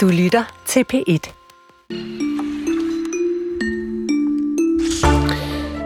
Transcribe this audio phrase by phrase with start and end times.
[0.00, 1.32] Du lytter til P1.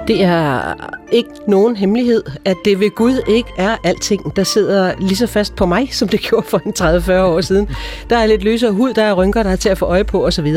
[0.08, 0.74] Det er
[1.12, 5.56] ikke nogen hemmelighed, at det ved Gud ikke er alting, der sidder lige så fast
[5.56, 7.68] på mig, som det gjorde for en 30-40 år siden.
[8.10, 10.26] Der er lidt løsere hud, der er rynker, der er til at få øje på
[10.26, 10.56] osv.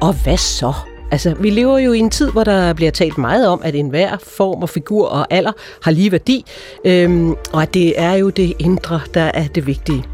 [0.00, 0.72] Og hvad så?
[1.10, 4.16] Altså, vi lever jo i en tid, hvor der bliver talt meget om, at enhver
[4.22, 5.52] form og figur og alder
[5.82, 6.44] har lige værdi,
[6.84, 10.04] øhm, og at det er jo det indre, der er det vigtige.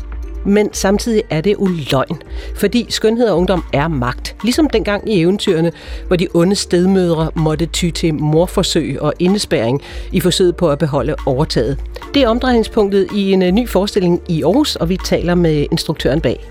[0.45, 2.22] Men samtidig er det uløgn,
[2.56, 4.37] fordi skønhed og ungdom er magt.
[4.45, 5.73] Ligesom dengang i eventyrene,
[6.06, 9.82] hvor de onde stedmødre måtte ty til morforsøg og indespæring
[10.12, 11.78] i forsøget på at beholde overtaget.
[12.15, 16.20] Det er omdrejningspunktet i en øh, ny forestilling i Aarhus, og vi taler med instruktøren
[16.20, 16.48] bag.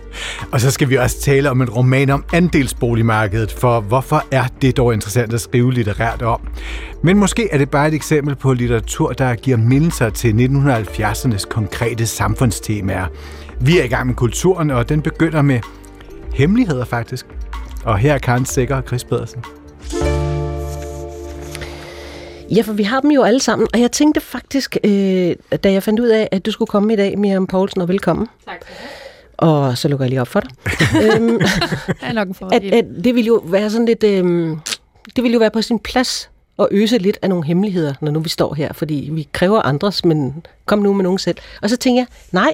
[0.52, 4.78] Og så skal vi også tale om en roman om andelsboligmarkedet, for hvorfor er det
[4.78, 6.39] dog interessant at skrive litterært om?
[7.03, 12.05] Men måske er det bare et eksempel på litteratur, der giver mindelser til 1970'ernes konkrete
[12.05, 13.05] samfundstemaer.
[13.66, 15.60] Vi er i gang med kulturen, og den begynder med
[16.34, 17.26] hemmeligheder faktisk.
[17.86, 19.44] Og her er Karen Sikker og Chris Pedersen.
[22.56, 25.84] Ja, for vi har dem jo alle sammen, og jeg tænkte faktisk, øh, da jeg
[25.84, 28.28] fandt ud af, at du skulle komme i dag, Miriam Poulsen, og velkommen.
[28.45, 28.62] Tak
[29.38, 30.52] Og så lukker jeg lige op for dig.
[31.03, 34.03] øhm, Det er at, at det ville jo være sådan lidt...
[34.03, 34.50] Øh,
[35.16, 38.20] det ville jo være på sin plads at øse lidt af nogle hemmeligheder, når nu
[38.20, 41.38] vi står her, fordi vi kræver andres, men kom nu med nogen selv.
[41.62, 42.53] Og så tænker jeg, nej,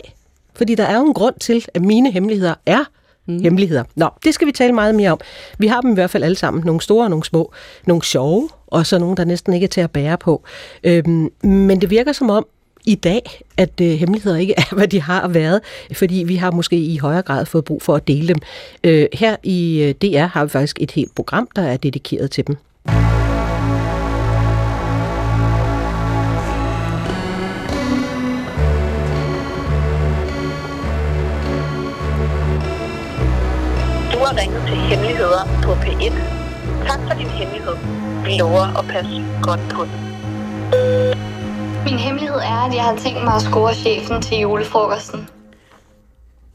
[0.58, 2.84] fordi der er jo en grund til, at mine hemmeligheder er
[3.28, 3.42] mm.
[3.42, 3.84] hemmeligheder.
[3.96, 5.20] Nå, det skal vi tale meget mere om.
[5.58, 6.64] Vi har dem i hvert fald alle sammen.
[6.66, 7.54] Nogle store og nogle små.
[7.86, 10.44] Nogle sjove, og så nogle, der næsten ikke er til at bære på.
[10.84, 12.46] Øhm, men det virker som om,
[12.86, 15.62] i dag, at øh, hemmeligheder ikke er, hvad de har været,
[15.94, 18.38] fordi vi har måske i højere grad fået brug for at dele dem.
[18.84, 22.48] Øh, her i øh, DR har vi faktisk et helt program, der er dedikeret til
[22.48, 22.58] dem.
[34.38, 36.14] Ringet til Hemmeligheder på P1.
[36.88, 37.76] Tak for din hemmelighed.
[38.26, 39.98] Vi lover at passe godt på den.
[41.86, 45.30] Min hemmelighed er, at jeg har tænkt mig at score chefen til julefrokosten.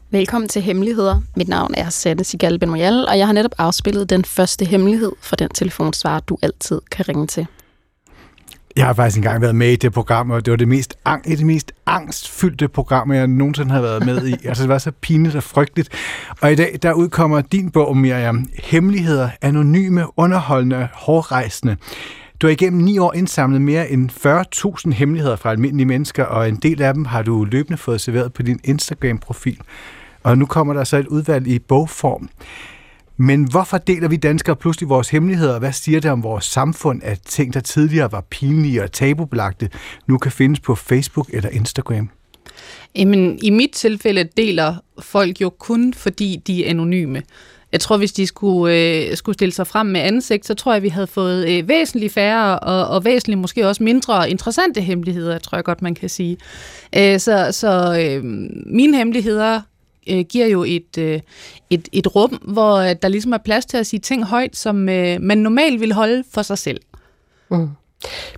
[0.09, 1.21] Velkommen til Hemmeligheder.
[1.35, 5.35] Mit navn er Sanne Sigal Benoyal, og jeg har netop afspillet den første hemmelighed for
[5.35, 7.47] den telefonsvar, du altid kan ringe til.
[8.75, 11.21] Jeg har faktisk engang været med i det program, og det var det mest, ang-
[11.25, 14.35] et af de mest angstfyldte programmer, jeg nogensinde har været med i.
[14.47, 15.89] Altså, det var så pinligt og frygteligt.
[16.41, 21.77] Og i dag, der udkommer din bog, Miriam, Hemmeligheder, anonyme, underholdende hårdrejsende.
[22.41, 24.09] Du har igennem ni år indsamlet mere end
[24.87, 28.33] 40.000 hemmeligheder fra almindelige mennesker, og en del af dem har du løbende fået serveret
[28.33, 29.57] på din Instagram-profil.
[30.23, 32.29] Og nu kommer der så et udvalg i bogform.
[33.17, 35.59] Men hvorfor deler vi danskere pludselig vores hemmeligheder?
[35.59, 39.69] Hvad siger det om vores samfund, at ting, der tidligere var pinlige og tabubelagte,
[40.07, 42.09] nu kan findes på Facebook eller Instagram?
[42.95, 47.21] Jamen, i mit tilfælde deler folk jo kun, fordi de er anonyme.
[47.71, 48.75] Jeg tror, hvis de skulle,
[49.09, 52.13] øh, skulle stille sig frem med ansigt, så tror jeg, vi havde fået øh, væsentligt
[52.13, 56.37] færre og, og væsentligt måske også mindre interessante hemmeligheder, tror jeg godt, man kan sige.
[56.97, 58.23] Øh, så så øh,
[58.65, 59.61] mine hemmeligheder
[60.09, 61.19] øh, giver jo et, øh,
[61.69, 64.89] et, et rum, hvor øh, der ligesom er plads til at sige ting højt, som
[64.89, 66.81] øh, man normalt vil holde for sig selv.
[67.51, 67.69] Mm.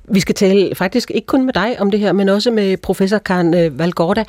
[0.04, 3.18] Vi skal tale faktisk ikke kun med dig om det her, men også med professor
[3.18, 4.24] Karen øh, Valgorda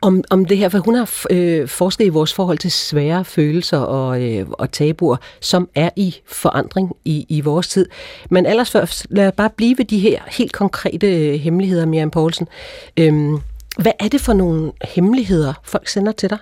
[0.00, 3.78] om, om det her, for hun har øh, forsket i vores forhold til svære følelser
[3.78, 7.86] og, øh, og tabuer, som er i forandring i, i vores tid.
[8.30, 12.48] Men ellers først, lad bare blive ved de her helt konkrete øh, hemmeligheder, Miriam Poulsen.
[12.96, 13.38] Øhm,
[13.78, 16.38] hvad er det for nogle hemmeligheder, folk sender til dig?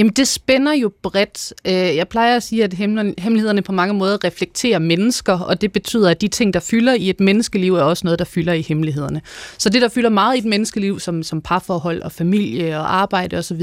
[0.00, 1.52] Jamen, det spænder jo bredt.
[1.64, 5.72] Øh, Jeg plejer at sige, at hemmel- hemmelighederne på mange måder reflekterer mennesker, og det
[5.72, 8.62] betyder, at de ting, der fylder i et menneskeliv, er også noget, der fylder i
[8.62, 9.20] hemmelighederne.
[9.58, 13.36] Så det, der fylder meget i et menneskeliv, som, som parforhold og familie og arbejde
[13.38, 13.62] osv.,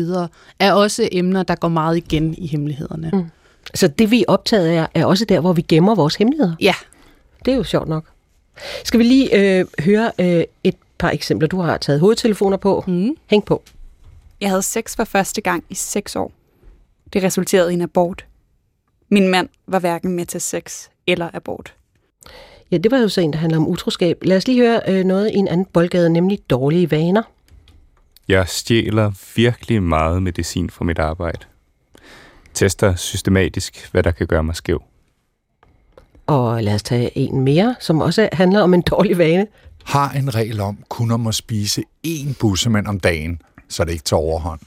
[0.59, 3.09] er også emner, der går meget igen i hemmelighederne.
[3.13, 3.23] Mm.
[3.75, 6.55] Så det, vi er optaget af, er også der, hvor vi gemmer vores hemmeligheder.
[6.61, 6.73] Ja,
[7.45, 8.05] Det er jo sjovt nok.
[8.83, 11.47] Skal vi lige øh, høre øh, et par eksempler.
[11.47, 12.83] Du har taget hovedtelefoner på.
[12.87, 13.09] Mm.
[13.27, 13.63] Hæng på.
[14.41, 16.31] Jeg havde sex for første gang i seks år.
[17.13, 18.25] Det resulterede i en abort.
[19.09, 21.73] Min mand var hverken med til sex eller abort.
[22.71, 24.17] Ja, det var jo så en, der handler om utroskab.
[24.21, 27.23] Lad os lige høre øh, noget i en anden boldgade, nemlig dårlige vaner.
[28.27, 31.39] Jeg stjæler virkelig meget medicin fra mit arbejde.
[32.53, 34.83] Tester systematisk, hvad der kan gøre mig skæv.
[36.27, 39.47] Og lad os tage en mere, som også handler om en dårlig vane.
[39.83, 44.03] har en regel om kun om at spise én bussemand om dagen, så det ikke
[44.03, 44.59] tager overhånd.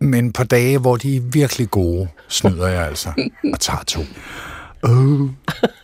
[0.00, 3.12] Men på dage, hvor de er virkelig gode, snyder jeg altså
[3.52, 4.00] og tager to.
[4.88, 5.28] Oh.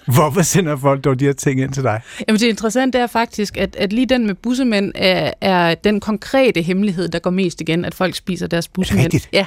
[0.06, 2.00] Hvorfor sender folk dog de her ting ind til dig?
[2.28, 6.62] Jamen det interessante er faktisk, at, at lige den med bussemænd er, er den konkrete
[6.62, 9.04] hemmelighed, der går mest igen, at folk spiser deres bussemænd.
[9.04, 9.28] rigtigt?
[9.32, 9.46] Ja.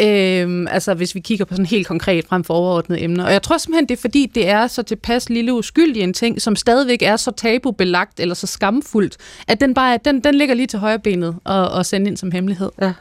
[0.00, 3.24] Øhm, altså hvis vi kigger på sådan helt konkret frem for overordnede emner.
[3.24, 6.42] Og jeg tror simpelthen, det er fordi, det er så tilpas lille uskyldig en ting,
[6.42, 9.16] som stadigvæk er så tabubelagt eller så skamfuldt,
[9.48, 12.32] at den bare den, den ligger lige til højre benet og, og sende ind som
[12.32, 12.70] hemmelighed.
[12.80, 12.92] Ja.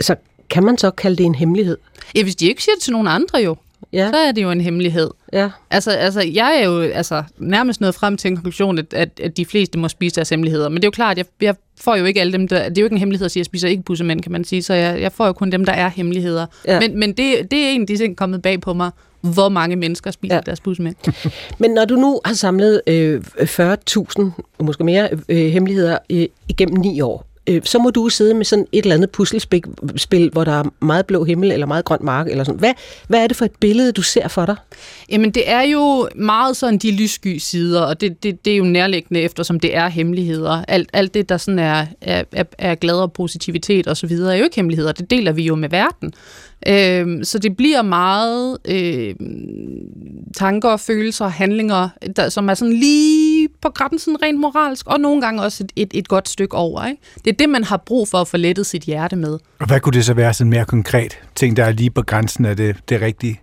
[0.00, 0.16] Så
[0.50, 1.78] kan man så kalde det en hemmelighed?
[2.14, 3.56] Ja, hvis de ikke siger det til nogen andre jo,
[3.92, 4.10] Ja.
[4.10, 5.10] så er det jo en hemmelighed.
[5.32, 5.50] Ja.
[5.70, 9.36] Altså, altså jeg er jo altså, nærmest nået frem til en konklusion, at, at, at
[9.36, 10.68] de fleste må spise deres hemmeligheder.
[10.68, 12.68] Men det er jo klart, jeg, jeg får jo ikke alle dem, der...
[12.68, 14.44] Det er jo ikke en hemmelighed at sige, at jeg spiser ikke bussemænd, kan man
[14.44, 14.62] sige.
[14.62, 16.46] Så jeg, jeg får jo kun dem, der er hemmeligheder.
[16.66, 16.80] Ja.
[16.80, 18.90] Men, men det, det er en af de ting, kommet bag på mig,
[19.20, 20.40] hvor mange mennesker spiser Ja.
[20.46, 20.96] deres bussemænd.
[21.58, 24.22] Men når du nu har samlet øh, 40.000,
[24.60, 28.66] måske mere, øh, hemmeligheder øh, igennem ni år, øh, så må du sidde med sådan
[28.72, 29.62] et eller andet puslespil,
[29.96, 32.28] spil, hvor der er meget blå himmel eller meget grønt mark.
[32.28, 32.58] Eller sådan.
[32.58, 32.72] Hvad,
[33.08, 34.56] hvad er det for et billede, du ser for dig?
[35.10, 38.64] Jamen, det er jo meget sådan de lyssky sider, og det, det, det er jo
[38.64, 40.64] nærliggende, eftersom det er hemmeligheder.
[40.68, 44.44] Alt, alt det, der sådan er, er, er, er glad og positivitet osv., er jo
[44.44, 44.92] ikke hemmeligheder.
[44.92, 46.12] Det deler vi jo med verden.
[46.68, 49.14] Øh, så det bliver meget øh,
[50.36, 53.25] tanker, følelser, handlinger, der, som er sådan lige
[53.66, 56.86] på grænsen rent moralsk, og nogle gange også et, et, et godt stykke over.
[56.86, 57.02] Ikke?
[57.24, 59.38] Det er det, man har brug for at få lettet sit hjerte med.
[59.60, 61.18] Og hvad kunne det så være sådan mere konkret?
[61.34, 63.40] Ting, der er lige på grænsen af det, det rigtige?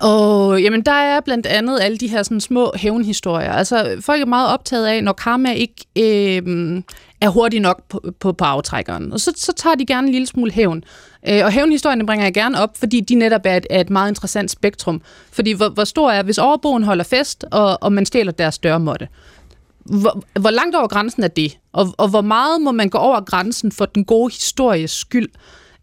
[0.00, 3.52] Og jamen, der er blandt andet alle de her sådan, små hævnhistorier.
[3.52, 6.82] Altså, folk er meget optaget af, når karma ikke øh,
[7.20, 9.12] er hurtig nok på, på, på aftrækkeren.
[9.12, 10.84] Og så, så tager de gerne en lille smule hævn.
[11.28, 14.08] Øh, og hævnhistorierne bringer jeg gerne op, fordi de netop er et, er et meget
[14.10, 15.02] interessant spektrum.
[15.32, 19.08] Fordi hvor, hvor stor er, hvis overboen holder fest, og, og man stjæler deres dørmåtte,
[19.84, 21.58] hvor, hvor langt over grænsen er det?
[21.72, 25.28] Og, og hvor meget må man gå over grænsen for den gode histories skyld?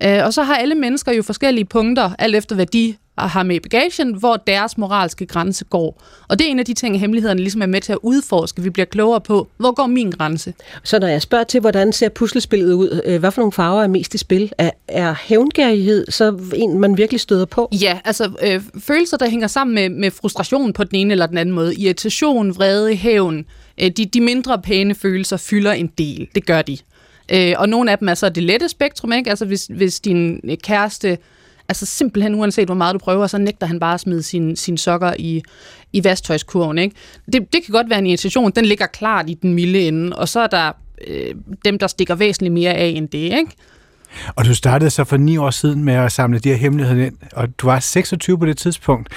[0.03, 3.55] Øh, og så har alle mennesker jo forskellige punkter, alt efter hvad de har med
[3.55, 6.03] i bagagen, hvor deres moralske grænse går.
[6.27, 8.61] Og det er en af de ting, hemmelighederne ligesom er med til at udforske.
[8.61, 10.53] Vi bliver klogere på, hvor går min grænse?
[10.83, 13.87] Så når jeg spørger til, hvordan ser puslespillet ud, øh, hvad for nogle farver er
[13.87, 14.51] mest i spil?
[14.57, 17.69] Er, er hævngærighed så en, man virkelig støder på?
[17.71, 21.37] Ja, altså øh, følelser, der hænger sammen med, med frustration på den ene eller den
[21.37, 21.75] anden måde.
[21.75, 23.45] Irritation, vrede, hævn.
[23.81, 26.27] Øh, de, de mindre pæne følelser fylder en del.
[26.35, 26.77] Det gør de.
[27.31, 29.29] Øh, og nogle af dem er så det lette spektrum, ikke?
[29.29, 31.17] Altså hvis, hvis din kæreste,
[31.69, 34.77] altså simpelthen uanset hvor meget du prøver, så nægter han bare at smide sine sin
[34.77, 35.43] sokker i,
[35.93, 36.95] i vasktøjskurven, ikke?
[37.25, 40.29] Det, det kan godt være en irritation, den ligger klart i den milde ende, og
[40.29, 40.71] så er der
[41.07, 41.35] øh,
[41.65, 43.51] dem, der stikker væsentligt mere af end det, ikke?
[44.35, 47.17] Og du startede så for ni år siden med at samle de her hemmeligheder ind,
[47.33, 49.09] og du var 26 på det tidspunkt.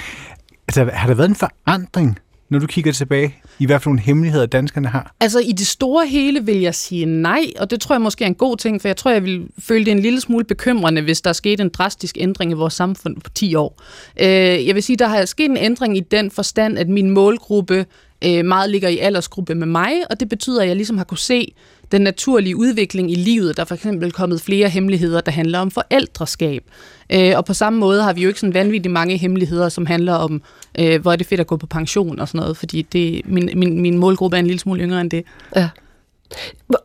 [0.67, 2.19] Altså, har der været en forandring,
[2.51, 5.15] når du kigger tilbage, i hvad for nogle hemmeligheder danskerne har?
[5.19, 8.27] Altså i det store hele vil jeg sige nej, og det tror jeg måske er
[8.27, 11.21] en god ting, for jeg tror, jeg vil føle det en lille smule bekymrende, hvis
[11.21, 13.81] der skete en drastisk ændring i vores samfund på 10 år.
[14.21, 17.85] Øh, jeg vil sige, der har sket en ændring i den forstand, at min målgruppe
[18.25, 21.17] øh, meget ligger i aldersgruppe med mig, og det betyder, at jeg ligesom har kunne
[21.17, 21.53] se
[21.91, 23.57] den naturlige udvikling i livet.
[23.57, 26.63] Der er for eksempel kommet flere hemmeligheder, der handler om forældreskab.
[27.09, 30.13] Øh, og på samme måde har vi jo ikke sådan vanvittigt mange hemmeligheder, som handler
[30.13, 30.41] om,
[30.79, 33.49] øh, hvor er det fedt at gå på pension og sådan noget, fordi det, min,
[33.55, 35.23] min, min målgruppe er en lille smule yngre end det.
[35.55, 35.69] Ja.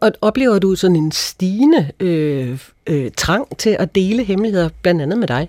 [0.00, 5.18] Og oplever du sådan en stigende øh, øh, trang til at dele hemmeligheder, blandt andet
[5.18, 5.48] med dig?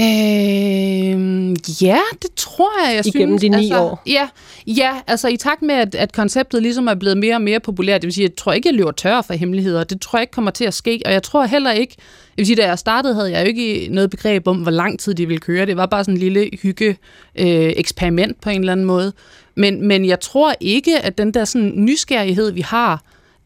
[0.00, 3.40] Øh, ja, det tror jeg, jeg Igennem synes.
[3.40, 4.02] de ni altså, år?
[4.06, 4.28] Ja,
[4.66, 8.02] ja, altså i takt med, at, at konceptet ligesom er blevet mere og mere populært,
[8.02, 9.84] det vil sige, jeg tror ikke, jeg løber tør for hemmeligheder.
[9.84, 12.46] Det tror jeg ikke kommer til at ske, og jeg tror heller ikke, jeg vil
[12.46, 15.28] sige, da jeg startede, havde jeg jo ikke noget begreb om, hvor lang tid det
[15.28, 15.66] ville køre.
[15.66, 16.88] Det var bare sådan en lille hygge
[17.38, 19.12] øh, eksperiment på en eller anden måde.
[19.54, 23.02] Men, men jeg tror ikke, at den der sådan nysgerrighed, vi har,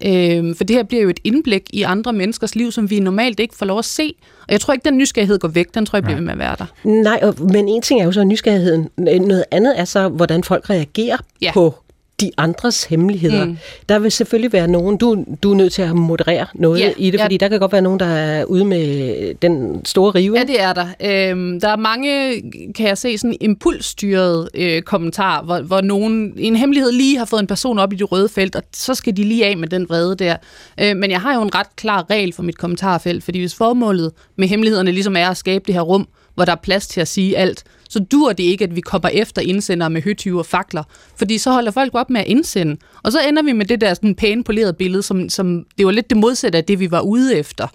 [0.07, 3.41] øh, for det her bliver jo et indblik i andre menneskers liv, som vi normalt
[3.41, 4.15] ikke får lov at se.
[4.41, 5.75] Og jeg tror ikke, den nysgerrighed går væk.
[5.75, 6.67] Den tror jeg bliver ved med at være der.
[6.85, 8.89] Nej, og, men en ting er jo så nysgerrigheden.
[8.99, 11.51] Noget andet er så, hvordan folk reagerer Ja.
[11.55, 11.75] på
[12.21, 13.45] de andres hemmeligheder.
[13.45, 13.59] Mm.
[13.89, 17.11] Der vil selvfølgelig være nogen, du, du er nødt til at moderere noget Ja, i
[17.11, 17.25] det, ja.
[17.25, 20.39] fordi der kan godt være nogen, der er ude med den store rive.
[20.39, 20.87] Ja, det er der.
[21.31, 26.57] Øhm, der er mange, kan jeg se, sådan impulsstyrede øh, kommentarer, hvor, hvor nogen, en
[26.57, 29.25] hemmelighed lige har fået en person op i det røde felt, og så skal de
[29.25, 30.37] lige af med den vrede der.
[30.81, 34.13] Øh, men jeg har jo en ret klar regel for mit kommentarfelt, fordi hvis formålet
[34.37, 36.09] med hemmelighederne ligesom er at skabe det her rum,
[36.41, 39.09] hvor der er plads til at sige alt, så dur det ikke, at vi kommer
[39.09, 40.83] efter indsendere med høtyve og fakler,
[41.17, 42.77] fordi så holder folk op med at indsende.
[43.03, 45.93] Og så ender vi med det der sådan pæne polerede billede, som, som det var
[45.93, 47.67] lidt det modsatte af det, vi var ude efter.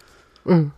[0.45, 0.69] Mm.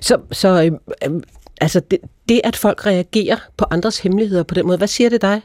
[0.00, 0.72] Så, så øh,
[1.10, 1.22] øh,
[1.60, 5.22] altså det, det, at folk reagerer på andres hemmeligheder på den måde, hvad siger det
[5.22, 5.42] dig?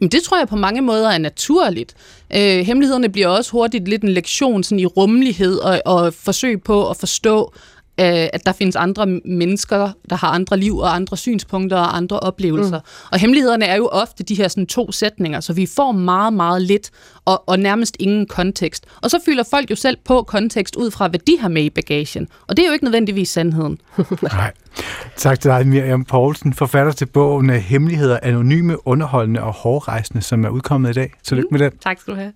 [0.00, 1.94] Jamen, det tror jeg på mange måder er naturligt.
[2.36, 6.90] Øh, hemmelighederne bliver også hurtigt lidt en lektion sådan i rummelighed og, og forsøg på
[6.90, 7.54] at forstå
[8.06, 12.78] at der findes andre mennesker, der har andre liv og andre synspunkter og andre oplevelser.
[12.78, 13.08] Mm.
[13.12, 16.62] Og hemmelighederne er jo ofte de her sådan to sætninger, så vi får meget, meget
[16.62, 16.90] lidt
[17.24, 18.86] og, og nærmest ingen kontekst.
[19.02, 21.70] Og så fylder folk jo selv på kontekst ud fra, hvad de har med i
[21.70, 22.28] bagagen.
[22.46, 23.80] Og det er jo ikke nødvendigvis sandheden.
[24.22, 24.52] Nej.
[25.16, 30.48] Tak til dig, Miriam Poulsen, forfatter til bogen Hemmeligheder, anonyme, underholdende og hårdrejsende, som er
[30.48, 31.12] udkommet i dag.
[31.22, 31.58] Tillykke mm.
[31.58, 31.78] med den.
[31.78, 32.32] Tak skal du have.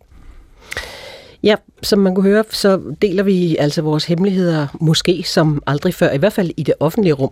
[1.44, 6.10] Ja, som man kunne høre, så deler vi altså vores hemmeligheder måske som aldrig før,
[6.10, 7.30] i hvert fald i det offentlige rum.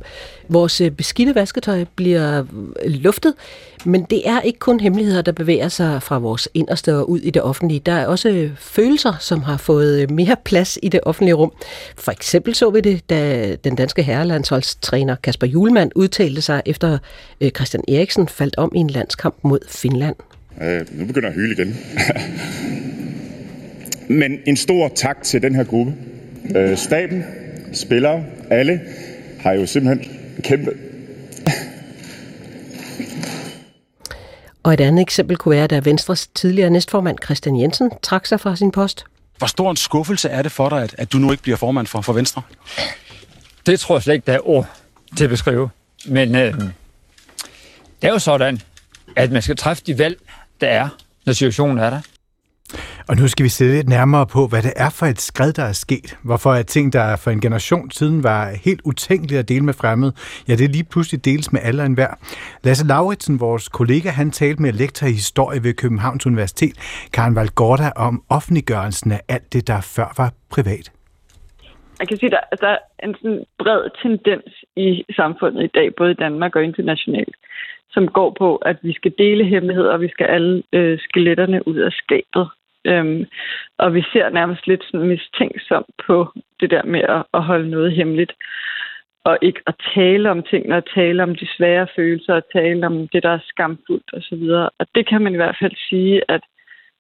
[0.49, 3.35] Vores øh, beskidte vasketøj bliver øh, luftet,
[3.85, 7.31] men det er ikke kun hemmeligheder, der bevæger sig fra vores inderste og ud i
[7.31, 7.81] det offentlige.
[7.87, 11.53] Der er også øh, følelser, som har fået mere plads i det offentlige rum.
[11.97, 16.99] For eksempel så vi det, da den danske herrelandsholdstræner Kasper Julemand udtalte sig efter
[17.57, 20.17] Christian Eriksen faldt om i en landskamp mod Finland.
[20.63, 21.77] Øh, nu begynder jeg at hyle igen.
[24.13, 25.95] Men en stor tak til den her gruppe.
[26.57, 27.25] Øh, staben,
[27.73, 28.81] spillere, alle
[29.41, 30.73] har jo simpelthen kæmpet.
[34.63, 38.57] Og et andet eksempel kunne være, da Venstres tidligere næstformand Christian Jensen trak sig fra
[38.57, 39.05] sin post.
[39.39, 41.87] Hvor stor en skuffelse er det for dig, at, at du nu ikke bliver formand
[41.87, 42.43] for, for Venstre?
[43.67, 44.67] Det tror jeg slet ikke, der er ord
[45.17, 45.71] til at beskrive.
[46.07, 46.65] Men øh, det
[48.03, 48.61] er jo sådan,
[49.17, 50.19] at man skal træffe de valg,
[50.61, 50.89] der er,
[51.27, 52.01] når situationen er der.
[53.09, 55.65] Og nu skal vi se lidt nærmere på, hvad det er for et skred, der
[55.73, 56.19] er sket.
[56.25, 60.13] Hvorfor er ting, der for en generation siden var helt utænkeligt at dele med fremmede,
[60.49, 62.13] ja, det er lige pludselig deles med alle og enhver.
[62.65, 66.75] Lasse Lauritsen, vores kollega, han talte med lektor i historie ved Københavns Universitet,
[67.13, 70.93] Karen Valgorda, om offentliggørelsen af alt det, der før var privat.
[71.99, 76.11] Man kan sige, at der er en sådan bred tendens i samfundet i dag, både
[76.11, 77.37] i Danmark og internationalt,
[77.91, 81.77] som går på, at vi skal dele hemmeligheder, og vi skal alle øh, skeletterne ud
[81.77, 82.47] af skabet.
[82.85, 83.25] Øhm,
[83.79, 87.93] og vi ser nærmest lidt sådan mistænksomt på det der med at, at holde noget
[87.93, 88.33] hemmeligt.
[89.25, 93.09] Og ikke at tale om tingene, og tale om de svære følelser, og tale om
[93.09, 94.43] det, der er skamfuldt osv.
[94.79, 96.41] Og det kan man i hvert fald sige, at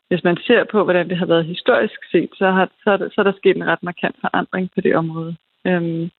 [0.08, 3.08] hvis man ser på, hvordan det har været historisk set, så, har, så, er, der,
[3.08, 5.36] så er der sket en ret markant forandring på det område.
[5.66, 6.10] Øhm,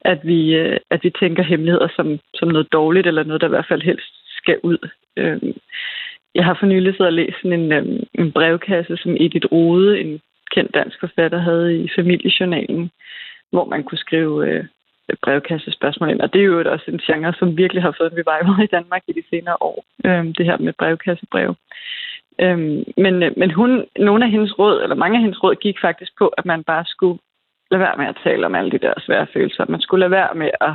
[0.00, 3.56] at, vi, øh, at vi tænker hemmeligheder som, som noget dårligt, eller noget, der i
[3.56, 4.88] hvert fald helst skal ud.
[5.16, 5.52] Øhm,
[6.34, 10.20] jeg har for nylig siddet og læst en, øhm, en brevkasse, som Edith Rode, en
[10.54, 12.90] kendt dansk forfatter, havde i familiejournalen,
[13.50, 14.64] hvor man kunne skrive øh,
[15.22, 16.20] brevkassespørgsmål ind.
[16.20, 19.02] Og det er jo også en genre, som virkelig har fået en revival i Danmark
[19.08, 21.54] i de senere år, øh, det her med brevkassebrev.
[22.40, 25.78] Øhm, men, øh, men hun, nogle af hendes råd, eller mange af hendes råd, gik
[25.80, 27.18] faktisk på, at man bare skulle
[27.70, 29.64] lade være med at tale om alle de der svære følelser.
[29.68, 30.74] Man skulle lade være med at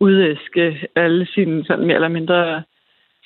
[0.00, 2.62] udæske alle sine sådan mere eller mindre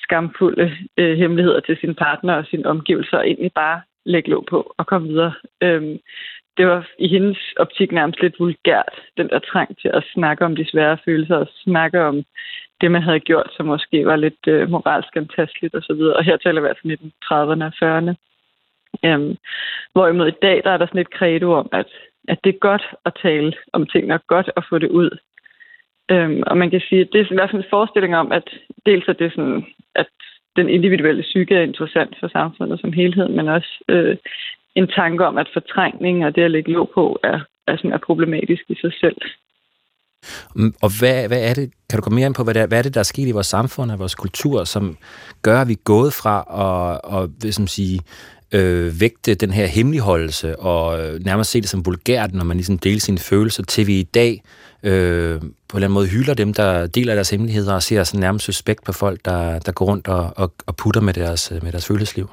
[0.03, 4.73] skamfulde øh, hemmeligheder til sin partner og sine omgivelser, og egentlig bare lægge låg på
[4.77, 5.33] og komme videre.
[5.61, 5.97] Øhm,
[6.57, 10.55] det var i hendes optik nærmest lidt vulgært, den der trang til at snakke om
[10.55, 12.23] de svære følelser og snakke om
[12.81, 15.91] det, man havde gjort, som måske var lidt øh, moralsk antasteligt osv.
[15.91, 18.13] Og, og her taler vi altså 1930'erne og 40'erne.
[19.05, 19.37] Øhm,
[19.93, 21.89] hvorimod i dag, der er der sådan et credo om, at,
[22.27, 25.09] at det er godt at tale om tingene, og godt at få det ud.
[26.11, 28.47] Øhm, og man kan sige, at det er i hvert fald en forestilling om, at
[28.85, 30.07] dels er det sådan, at
[30.55, 34.17] den individuelle psyke er interessant for samfundet som helhed, men også øh,
[34.75, 37.97] en tanke om, at fortrængning og det at lægge låg på er, er, sådan, er
[37.97, 39.17] problematisk i sig selv.
[40.55, 42.67] Mm, og hvad, hvad er det, kan du komme mere ind på, hvad, det er,
[42.67, 44.97] hvad er det, der er sket i vores samfund og vores kultur, som
[45.41, 46.35] gør, at vi er gået fra
[46.65, 47.99] at, at som sige,
[48.53, 52.77] øh, vægte den her hemmeligholdelse og øh, nærmest se det som vulgært, når man ligesom
[52.77, 54.41] deler sine følelser, til vi i dag
[54.89, 58.25] øh, på en eller anden måde hylder dem, der deler deres hemmeligheder og ser sådan
[58.25, 61.63] nærmest suspekt på folk, der, der går rundt og, og, og putter med deres, øh,
[61.63, 62.27] med deres følelsesliv?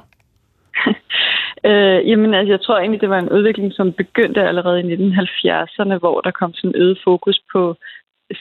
[1.69, 5.95] øh, jamen, altså, jeg tror egentlig, det var en udvikling, som begyndte allerede i 1970'erne,
[6.03, 7.75] hvor der kom sådan øget fokus på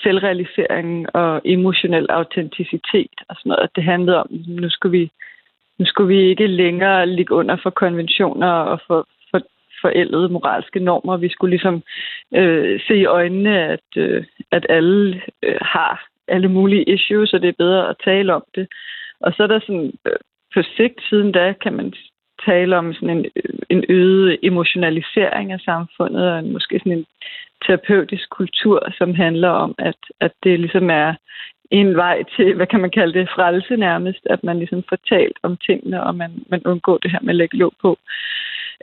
[0.03, 3.71] selvrealisering og emotionel autenticitet og sådan noget.
[3.77, 5.11] Det handlede om, nu skulle vi
[5.81, 9.20] nu skulle vi ikke længere ligge under for konventioner og for, for
[9.81, 11.17] forældede moralske normer.
[11.17, 11.83] Vi skulle ligesom
[12.35, 17.49] øh, se i øjnene, at, øh, at alle øh, har alle mulige issues, og det
[17.49, 18.69] er bedre at tale om det.
[19.21, 20.13] Og så er der sådan, øh,
[20.55, 21.93] på sigt siden da, kan man
[22.47, 27.07] tale om sådan en, øh, en øget emotionalisering af samfundet, og en, måske sådan en
[27.67, 31.15] terapeutisk kultur, som handler om, at, at det ligesom er
[31.71, 35.39] en vej til, hvad kan man kalde det, frelse nærmest, at man ligesom får talt
[35.43, 37.99] om tingene, og man, man undgår det her med at lægge låg på.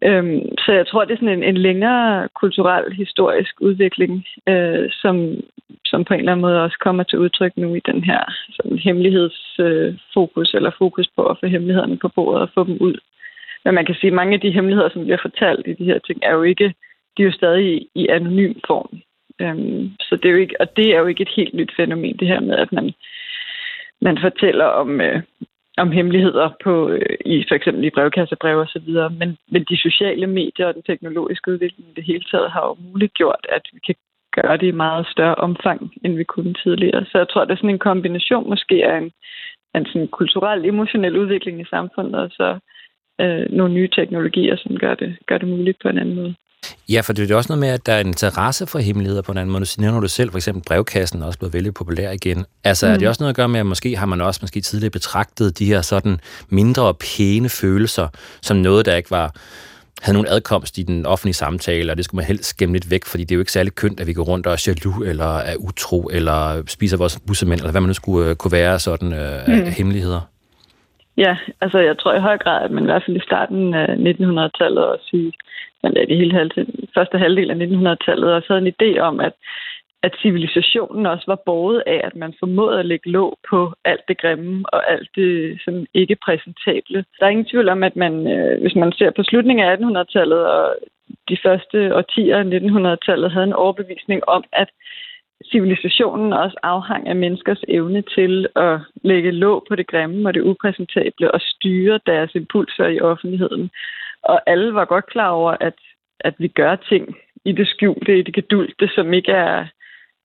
[0.04, 5.16] Øhm, så jeg tror, det er sådan en, en længere kulturel, historisk udvikling, øh, som,
[5.86, 8.22] som på en eller anden måde også kommer til udtryk nu i den her
[8.56, 12.96] sådan, hemmelighedsfokus, øh, eller fokus på at få hemmelighederne på bordet og få dem ud.
[13.66, 16.00] Men man kan sige, at mange af de hemmeligheder, som bliver fortalt i de her
[16.00, 16.74] ting, er jo ikke,
[17.18, 18.90] de er jo stadig i, i anonym form.
[19.42, 22.18] Øhm, så det er jo ikke, og det er jo ikke et helt nyt fænomen,
[22.18, 22.94] det her med, at man,
[24.02, 25.22] man fortæller om, øh,
[25.78, 29.10] om hemmeligheder på, øh, i for eksempel i brevkassebrev og så videre.
[29.10, 32.78] Men, men de sociale medier og den teknologiske udvikling i det hele taget har jo
[32.90, 33.96] muliggjort, at vi kan
[34.38, 37.06] gøre det i meget større omfang, end vi kunne tidligere.
[37.06, 39.12] Så jeg tror, det er sådan en kombination måske af en,
[39.76, 42.60] en sådan kulturel, emotionel udvikling i samfundet, og så
[43.22, 46.36] øh, nogle nye teknologier, som gør det, gør det muligt på en anden måde.
[46.90, 49.32] Ja, for det er også noget med, at der er en interesse for hemmeligheder på
[49.32, 49.66] en anden måde.
[49.78, 52.46] Nu nævner du selv, for eksempel brevkassen er også blevet vældig populær igen.
[52.64, 52.92] Altså, mm.
[52.92, 53.10] er det mm.
[53.10, 55.82] også noget at gøre med, at måske har man også måske tidligere betragtet de her
[55.82, 56.20] sådan
[56.50, 58.08] mindre pæne følelser
[58.42, 59.36] som noget, der ikke var
[60.02, 63.06] havde nogen adkomst i den offentlige samtale, og det skulle man helst gemme lidt væk,
[63.06, 65.38] fordi det er jo ikke særlig kønt, at vi går rundt og er jaloux, eller
[65.38, 69.08] er utro, eller spiser vores bussemænd, eller hvad man nu skulle uh, kunne være sådan
[69.08, 69.72] uh, mm.
[69.78, 70.22] hemmeligheder.
[71.18, 73.88] Ja, altså jeg tror i høj grad, at man i hvert fald i starten af
[73.96, 75.00] 1900-tallet og
[75.82, 79.34] sige, men hele halvdelen, første halvdel af 1900-tallet også havde en idé om, at
[80.04, 84.18] at civilisationen også var båret af, at man formåede at lægge låg på alt det
[84.22, 87.06] grimme og alt det sådan ikke præsentable.
[87.20, 90.42] Der er ingen tvivl om, at man, øh, hvis man ser på slutningen af 1800-tallet
[90.48, 90.76] og
[91.30, 94.70] de første årtier af 1900-tallet, havde en overbevisning om, at
[95.52, 100.42] civilisationen også afhang af menneskers evne til at lægge låg på det grimme og det
[100.42, 103.70] upræsentable og styre deres impulser i offentligheden.
[104.28, 105.74] Og alle var godt klar over, at,
[106.20, 109.66] at vi gør ting i det skjulte, i det gedulte, som ikke er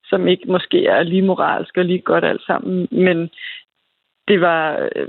[0.05, 3.29] som ikke måske er lige moralsk og lige godt alt sammen, men
[4.27, 5.07] det var øh,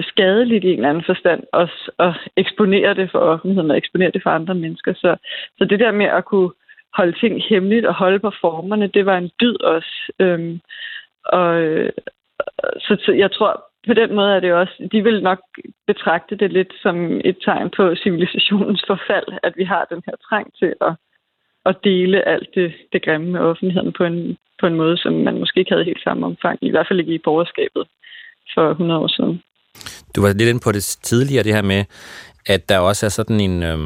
[0.00, 4.22] skadeligt i en eller anden forstand også at eksponere det for offentligheden og eksponere det
[4.22, 4.94] for andre mennesker.
[4.94, 5.16] Så,
[5.58, 6.50] så det der med at kunne
[6.94, 10.12] holde ting hemmeligt og holde på formerne, det var en dyd også.
[10.18, 10.60] Øhm,
[11.24, 11.92] og, øh,
[12.78, 15.40] så, så jeg tror, på den måde er det også, de vil nok
[15.86, 20.46] betragte det lidt som et tegn på civilisationens forfald, at vi har den her trang
[20.60, 20.92] til at
[21.66, 25.38] at dele alt det, det grimme med offentligheden på en, på en måde, som man
[25.38, 27.84] måske ikke havde helt samme omfang, i hvert fald ikke i borgerskabet
[28.54, 29.42] for 100 år siden.
[30.16, 31.84] Du var lidt inde på det tidligere, det her med,
[32.46, 33.78] at der også er sådan en, Øh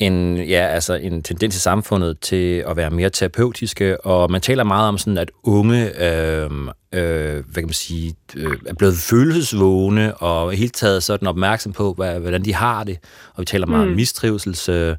[0.00, 4.64] en, ja, altså en tendens i samfundet til at være mere terapeutiske, og man taler
[4.64, 10.14] meget om sådan, at unge øhm, øh, hvad kan man sige, øh, er blevet følelsesvågne,
[10.14, 12.98] og helt taget sådan opmærksom på, hvad, hvordan de har det,
[13.34, 13.90] og vi taler meget mm.
[13.90, 14.68] om mistrivsels...
[14.68, 14.96] Øh,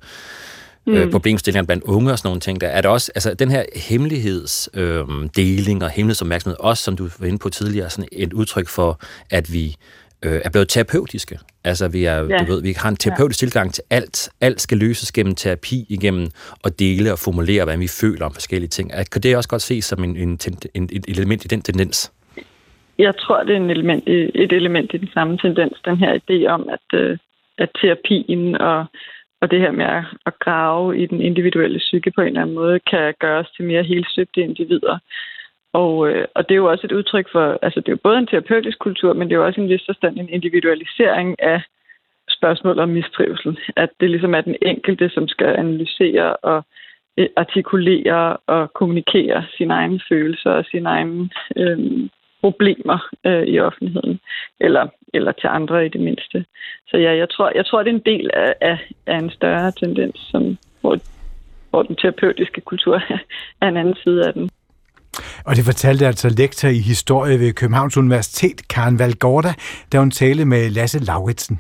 [0.87, 1.11] øh, mm.
[1.11, 2.61] problemstillinger blandt unge og sådan nogle ting.
[2.61, 7.27] Der er der også, altså den her hemmelighedsdeling øh, og hemmelighedsopmærksomhed, også som du var
[7.27, 8.99] inde på tidligere, sådan et udtryk for,
[9.29, 9.75] at vi
[10.25, 11.39] øh, er blevet terapeutiske.
[11.63, 12.37] Altså vi, er, ja.
[12.37, 13.45] du ved, vi har en terapeutisk ja.
[13.45, 14.29] tilgang til alt.
[14.41, 16.27] Alt skal løses gennem terapi, igennem
[16.65, 18.91] at dele og formulere, hvad vi føler om forskellige ting.
[19.11, 20.39] Kan det også godt ses som en, en,
[20.73, 22.11] en, et element i den tendens?
[22.97, 26.47] Jeg tror, det er en element, et element i den samme tendens, den her idé
[26.47, 27.17] om, at, øh,
[27.57, 28.85] at terapien og
[29.41, 29.85] og det her med
[30.25, 33.65] at grave i den individuelle psyke på en eller anden måde, kan gøre os til
[33.65, 34.97] mere helstøbte individer.
[35.73, 38.17] Og, øh, og det er jo også et udtryk for, altså det er jo både
[38.17, 41.61] en terapeutisk kultur, men det er jo også en vis forstand en individualisering af
[42.29, 43.59] spørgsmål om mistrivsel.
[43.75, 46.65] At det ligesom er den enkelte, som skal analysere og
[47.17, 51.79] øh, artikulere og kommunikere sine egne følelser og sine egne øh,
[52.41, 54.19] problemer øh, i offentligheden,
[54.59, 56.45] eller, eller til andre i det mindste.
[56.87, 59.71] Så ja, jeg tror, jeg tror det er en del af, af, af en større
[59.71, 60.97] tendens, som, hvor,
[61.69, 62.95] hvor den terapeutiske kultur
[63.61, 64.49] er en anden side af den.
[65.45, 69.53] Og det fortalte altså lektor i historie ved Københavns Universitet, Karen Valgorda,
[69.91, 71.59] da hun talte med Lasse Lauritsen.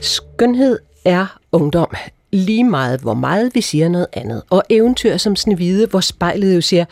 [0.00, 1.88] Skønhed er ungdom
[2.32, 4.42] lige meget, hvor meget vi siger noget andet.
[4.50, 6.84] Og eventyr som Snevide, hvor spejlet jo siger,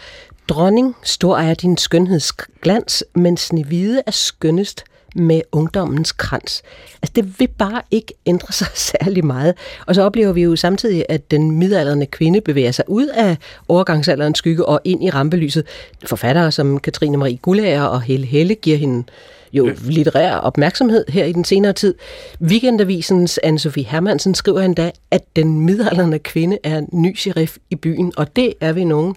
[0.48, 6.62] dronning, stor er din skønhedsglans, men Snevide er skønnest med ungdommens krans.
[7.02, 9.54] Altså, det vil bare ikke ændre sig særlig meget.
[9.86, 13.36] Og så oplever vi jo samtidig, at den midalderne kvinde bevæger sig ud af
[13.68, 15.66] overgangsalderens skygge og ind i rampelyset.
[16.04, 19.04] Forfattere som Katrine Marie Gullager og Helle Helle giver hende
[19.52, 21.94] jo litterær opmærksomhed her i den senere tid.
[22.40, 28.36] Weekendavisens Anne-Sophie Hermansen skriver endda, at den midalderne kvinde er ny sheriff i byen, og
[28.36, 29.14] det er vi nogen,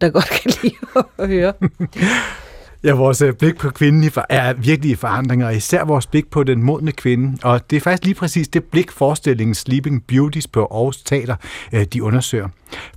[0.00, 0.74] der godt kan lide
[1.18, 1.52] at høre.
[2.84, 6.62] Ja, vores øh, blik på kvinden er virkelig i forandringer, især vores blik på den
[6.62, 7.38] modne kvinde.
[7.42, 11.36] Og det er faktisk lige præcis det blik, forestillingen Sleeping Beauties på Aarhus Teater,
[11.72, 12.48] øh, de undersøger.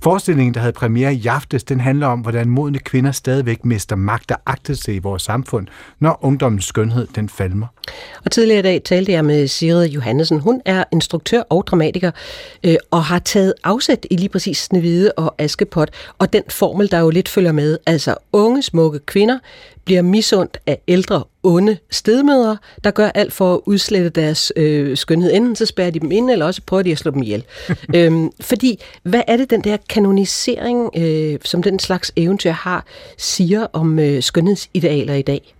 [0.02, 4.30] Forestillingen, der havde premiere i aftes, den handler om, hvordan modne kvinder stadigvæk mister magt
[4.30, 5.66] og agtelse i vores samfund,
[6.00, 7.66] når ungdommens skønhed den falmer.
[8.24, 10.40] Og tidligere i dag talte jeg med Sigrid Johannesen.
[10.40, 12.10] Hun er instruktør og dramatiker,
[12.64, 16.98] øh, og har taget afsæt i lige præcis Snevide og Askepot, og den formel, der
[16.98, 19.38] jo lidt følger med, altså unge, smukke kvinder,
[19.86, 25.32] bliver misundt af ældre, onde stedmødre, der gør alt for at udslette deres øh, skønhed.
[25.32, 27.44] Enten så spærrer de dem ind, eller også prøver de at slå dem ihjel.
[27.96, 32.84] øhm, fordi, hvad er det, den der kanonisering, øh, som den slags eventyr har,
[33.18, 35.55] siger om øh, skønhedsidealer i dag?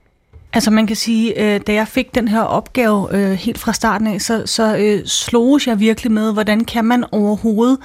[0.53, 4.07] Altså man kan sige, øh, da jeg fik den her opgave øh, helt fra starten
[4.07, 7.79] af, så, så øh, sloges jeg virkelig med, hvordan kan man overhovedet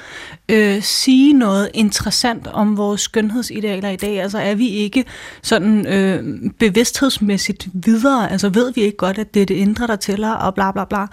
[0.49, 4.21] øh, sige noget interessant om vores skønhedsidealer i dag?
[4.21, 5.05] Altså er vi ikke
[5.41, 6.23] sådan øh,
[6.59, 8.31] bevidsthedsmæssigt videre?
[8.31, 10.85] Altså ved vi ikke godt, at det er det indre, der tæller, og bla bla
[10.85, 11.05] bla.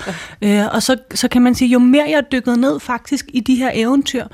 [0.42, 0.62] Ja.
[0.62, 3.54] Øh, og så, så kan man sige, jo mere jeg dykkede ned faktisk i de
[3.54, 4.26] her eventyr,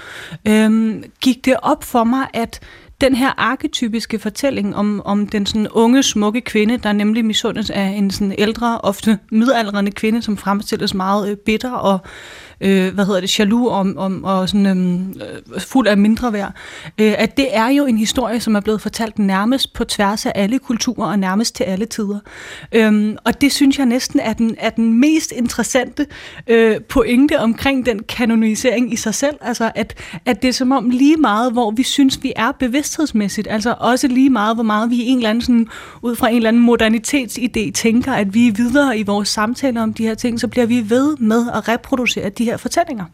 [0.49, 2.61] øh, gik det op for mig, at
[3.01, 7.85] den her arketypiske fortælling om, om den sådan unge, smukke kvinde, der nemlig misundes af
[7.85, 12.11] en sådan ældre, ofte midaldrende kvinde, som fremstilles meget øh, bitter og øh,
[12.61, 15.15] øh, hvad hedder det, jaloux om, om, og sådan, øhm,
[15.55, 16.53] øh, fuld af mindre værd,
[17.01, 20.33] øh, at det er jo en historie, som er blevet fortalt nærmest på tværs af
[20.35, 22.19] alle kulturer og nærmest til alle tider.
[22.73, 26.07] Øh, og det synes jeg næsten er den, er den mest interessante
[26.47, 29.37] øh, pointe omkring den kanonisering i sig selv.
[29.41, 29.95] Altså, at,
[30.27, 34.09] at det er som om lige meget, hvor vi synes, vi er bevidsthedsmæssigt, altså også
[34.09, 35.69] lige meget, hvor meget vi en eller anden, sådan,
[36.03, 39.95] ud fra en eller anden modernitetsidé tænker, at vi er videre i vores samtaler om
[39.95, 43.05] de her ting, så bliver vi ved med at reproducere de her fortællinger.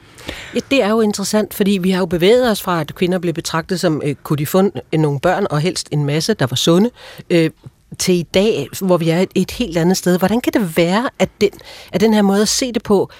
[0.55, 3.35] Ja, det er jo interessant, fordi vi har jo bevæget os fra, at kvinder blev
[3.35, 6.57] betragtet som, øh, kunne de få øh, nogle børn, og helst en masse, der var
[6.57, 6.91] sunde,
[7.31, 7.51] øh,
[7.99, 10.19] til i dag, hvor vi er et, et helt andet sted.
[10.19, 11.51] Hvordan kan det være, at den,
[11.93, 13.11] at den her måde at se det på,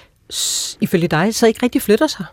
[0.81, 2.25] ifølge dig, så ikke rigtig flytter sig?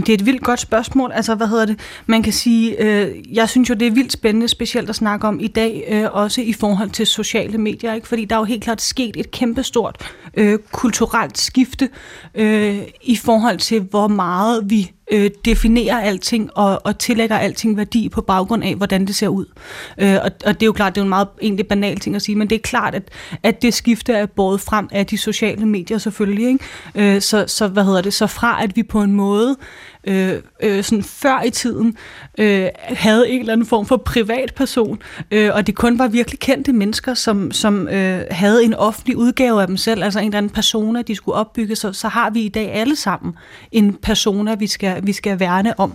[0.00, 1.12] Det er et vildt godt spørgsmål.
[1.12, 1.80] Altså, hvad hedder det?
[2.06, 5.40] Man kan sige, øh, jeg synes jo, det er vildt spændende, specielt at snakke om
[5.40, 8.08] i dag, øh, også i forhold til sociale medier, ikke?
[8.08, 9.96] fordi der er jo helt klart sket et kæmpestort
[10.34, 11.88] øh, kulturelt skifte
[12.34, 18.08] øh, i forhold til, hvor meget vi øh, definerer alting og, og tillægger alting værdi
[18.08, 19.44] på baggrund af, hvordan det ser ud.
[19.98, 22.22] Øh, og, og det er jo klart, det er en meget egentlig banal ting at
[22.22, 23.02] sige, men det er klart, at,
[23.42, 26.46] at det skifte er båret frem af de sociale medier selvfølgelig.
[26.48, 27.14] Ikke?
[27.16, 29.56] Øh, så, så, hvad hedder det, så fra at vi på en måde
[30.04, 31.96] øh, øh, sådan før i tiden
[32.38, 36.72] øh, havde en eller anden form for privatperson, øh, og det kun var virkelig kendte
[36.72, 40.50] mennesker, som, som øh, havde en offentlig udgave af dem selv, altså en eller anden
[40.50, 43.34] persona, de skulle opbygge, så, så har vi i dag alle sammen
[43.72, 45.94] en persona, vi skal, vi skal værne om.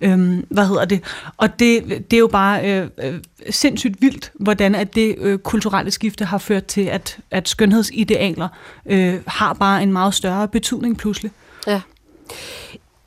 [0.00, 1.00] Øh, hvad hedder det?
[1.36, 3.14] Og det, det er jo bare øh, øh,
[3.50, 8.48] sindssygt vildt, hvordan at det øh, kulturelle skifte har ført til, at, at skønhedsidealer
[8.86, 11.30] øh, har bare en meget større betydning pludselig.
[11.66, 11.80] Ja.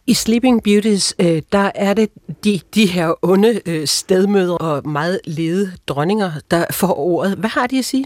[0.07, 2.09] I Sleeping Beauties, øh, der er det
[2.43, 7.37] de, de her onde øh, stedmødre og meget lede dronninger, der får ordet.
[7.37, 8.05] Hvad har de at sige?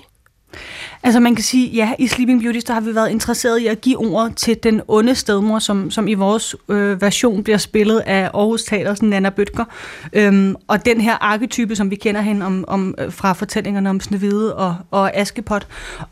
[1.03, 3.81] Altså man kan sige, ja, i Sleeping Beauties, der har vi været interesseret i at
[3.81, 8.29] give ord til den onde stedmor, som, som i vores øh, version bliver spillet af
[8.33, 9.65] Aarhus Teaters Nana Bøtger.
[10.13, 13.99] Øhm, og den her arketype, som vi kender hende om, om, øh, fra fortællingerne om
[13.99, 15.67] Snevide og, og Askepot.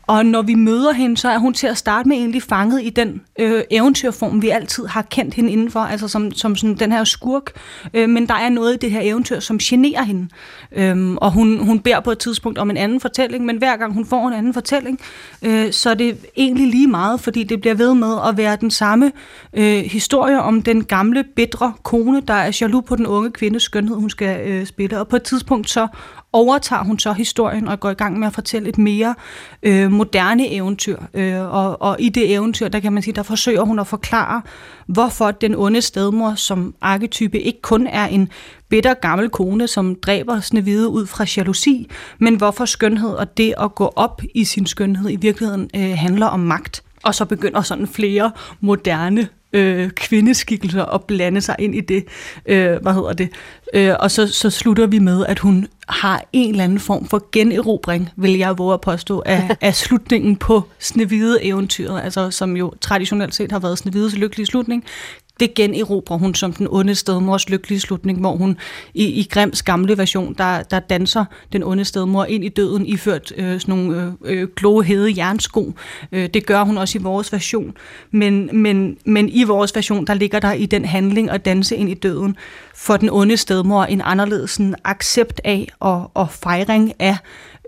[0.06, 2.90] Og når vi møder hende, så er hun til at starte med egentlig fanget i
[2.90, 7.04] den øh, eventyrform, vi altid har kendt hende indenfor, altså som, som sådan den her
[7.04, 7.52] skurk.
[7.94, 10.28] Øh, men der er noget i det her eventyr, som generer hende.
[10.72, 13.94] Øhm, og hun, hun beder på et tidspunkt om en anden fortælling, men hver gang
[13.94, 15.00] hun får en anden fortælling,
[15.42, 18.70] øh, så er det egentlig lige meget, fordi det bliver ved med at være den
[18.70, 19.12] samme
[19.52, 23.96] øh, historie om den gamle, bedre kone, der er jaloux på den unge kvindes skønhed,
[23.96, 25.00] hun skal øh, spille.
[25.00, 25.86] Og på et tidspunkt så
[26.32, 29.14] overtager hun så historien og går i gang med at fortælle et mere
[29.62, 30.98] øh, moderne eventyr.
[31.14, 34.42] Øh, og, og i det eventyr, der kan man sige, der forsøger hun at forklare,
[34.86, 38.28] hvorfor den onde stedmor som arketype ikke kun er en
[38.68, 43.74] bitter gammel kone, som dræber Snevide ud fra jalousi, men hvorfor skønhed og det at
[43.74, 46.82] gå op i sin skønhed i virkeligheden øh, handler om magt.
[47.02, 52.04] Og så begynder sådan flere moderne øh, kvindeskikkelser at blande sig ind i det.
[52.46, 53.28] Øh, hvad hedder det?
[53.74, 57.28] Øh, og så, så slutter vi med, at hun har en eller anden form for
[57.32, 63.34] generobring, vil jeg våge at påstå, af, af slutningen på Snevide-eventyret, altså som jo traditionelt
[63.34, 64.84] set har været Snevides lykkelige slutning,
[65.40, 68.56] det generobrer hun som den onde stedmors lykkelige slutning, hvor hun
[68.94, 73.32] i, i Grims gamle version, der, der danser den onde stedmor ind i døden, iført
[73.36, 75.74] øh, sådan nogle øh, øh, kloge hede jernsko.
[76.12, 77.74] Øh, det gør hun også i vores version.
[78.10, 81.90] Men, men, men i vores version, der ligger der i den handling at danse ind
[81.90, 82.36] i døden
[82.74, 87.16] for den onde stedmor en anderledes sådan, accept af og, og fejring af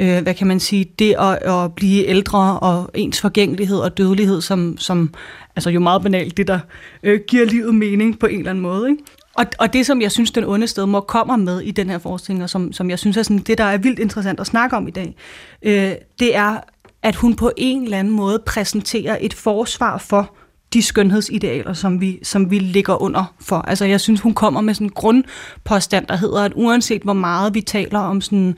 [0.00, 4.40] øh, hvad kan man sige, det at, at blive ældre og ens forgængelighed og dødelighed,
[4.40, 5.14] som, som
[5.56, 6.58] altså jo meget banalt, det der
[7.02, 8.90] øh, giver livet mening på en eller anden måde.
[8.90, 9.02] Ikke?
[9.34, 12.42] Og, og det, som jeg synes, den onde stedmor kommer med i den her forestilling,
[12.42, 14.88] og som, som jeg synes er sådan, det, der er vildt interessant at snakke om
[14.88, 15.16] i dag,
[15.62, 16.56] øh, det er,
[17.02, 20.34] at hun på en eller anden måde præsenterer et forsvar for
[20.72, 23.56] de skønhedsidealer, som vi, som vi ligger under for.
[23.56, 27.54] Altså jeg synes, hun kommer med sådan en grundpåstand, der hedder, at uanset hvor meget
[27.54, 28.56] vi taler om sådan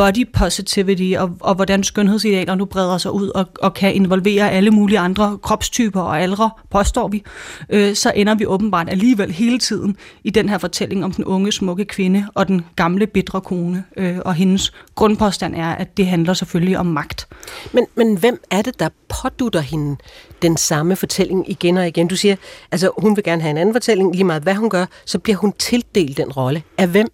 [0.00, 4.70] body positivity, og, og hvordan skønhedsidealer nu breder sig ud og, og kan involvere alle
[4.70, 7.22] mulige andre kropstyper og aldre, påstår vi,
[7.70, 11.52] øh, så ender vi åbenbart alligevel hele tiden i den her fortælling om den unge,
[11.52, 13.84] smukke kvinde og den gamle, bitre kone.
[13.96, 17.28] Øh, og hendes grundpåstand er, at det handler selvfølgelig om magt.
[17.72, 19.96] Men, men hvem er det, der pådutter hende
[20.42, 22.08] den samme fortælling igen og igen?
[22.08, 22.36] Du siger,
[22.72, 25.36] altså hun vil gerne have en anden fortælling, lige meget hvad hun gør, så bliver
[25.36, 26.62] hun tildelt den rolle.
[26.78, 27.08] Af hvem?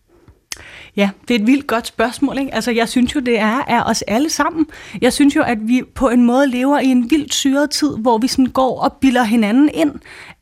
[0.97, 2.39] Ja, det er et vildt godt spørgsmål.
[2.39, 2.55] Ikke?
[2.55, 4.67] Altså, jeg synes jo, det er af os alle sammen.
[5.01, 8.19] Jeg synes jo, at vi på en måde lever i en vildt syret tid, hvor
[8.19, 9.93] vi sådan går og bilder hinanden ind,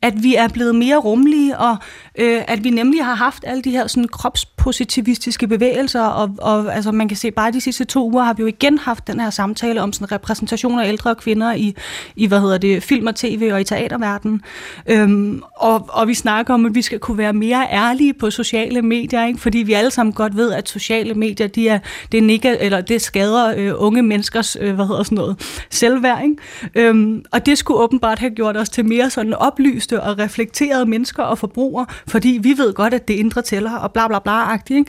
[0.01, 1.77] at vi er blevet mere rummelige, og
[2.17, 6.91] øh, at vi nemlig har haft alle de her sådan, kropspositivistiske bevægelser, og, og altså,
[6.91, 9.29] man kan se, bare de sidste to uger har vi jo igen haft den her
[9.29, 11.75] samtale om sådan repræsentation af ældre kvinder i,
[12.15, 14.41] i hvad hedder det, film og tv og i teaterverdenen.
[14.87, 18.81] Øhm, og, og vi snakker om, at vi skal kunne være mere ærlige på sociale
[18.81, 19.39] medier, ikke?
[19.39, 21.79] fordi vi alle sammen godt ved, at sociale medier, de er,
[22.11, 26.23] det, er nega, eller det skader øh, unge menneskers øh, hvad hedder sådan noget, selvværd.
[26.23, 26.87] Ikke?
[26.89, 31.23] Øhm, og det skulle åbenbart have gjort os til mere sådan oplyste og reflekterede mennesker
[31.23, 34.85] og forbrugere, fordi vi ved godt, at det indre tæller, og bla bla bla ikke?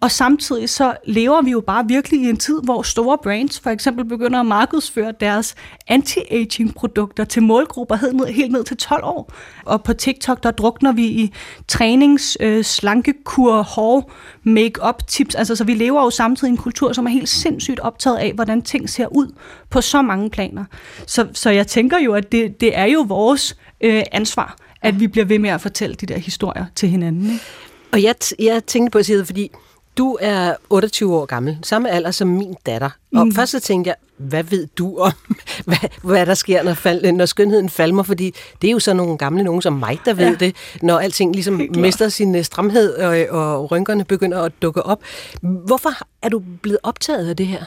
[0.00, 3.70] Og samtidig så lever vi jo bare virkelig i en tid, hvor store brands for
[3.70, 5.54] eksempel begynder at markedsføre deres
[5.90, 9.32] anti-aging produkter til målgrupper helt ned, helt ned til 12 år.
[9.64, 11.34] Og på TikTok, der drukner vi i
[11.68, 15.34] trænings, øh, slankekur, hår, make-up tips.
[15.34, 18.32] Altså, så vi lever jo samtidig i en kultur, som er helt sindssygt optaget af,
[18.32, 19.34] hvordan ting ser ud
[19.70, 20.64] på så mange planer.
[21.06, 25.06] Så, så jeg tænker jo, at det, det er jo vores øh, ansvar, at vi
[25.06, 27.30] bliver ved med at fortælle de der historier til hinanden.
[27.30, 27.44] Ikke?
[27.92, 29.50] Og jeg, jeg tænkte på at sige, fordi
[29.98, 32.90] du er 28 år gammel, samme alder som min datter.
[33.16, 33.34] Og mm.
[33.34, 35.12] først så tænkte jeg, hvad ved du om,
[35.66, 38.02] hvad, hvad der sker, når, fald, når skønheden falmer?
[38.02, 40.34] Fordi det er jo så nogle gamle nogen som mig, der ved ja.
[40.34, 45.02] det, når alting ligesom mister sin øh, stramhed, og, og rynkerne begynder at dukke op.
[45.42, 45.90] Hvorfor
[46.22, 47.64] er du blevet optaget af det her?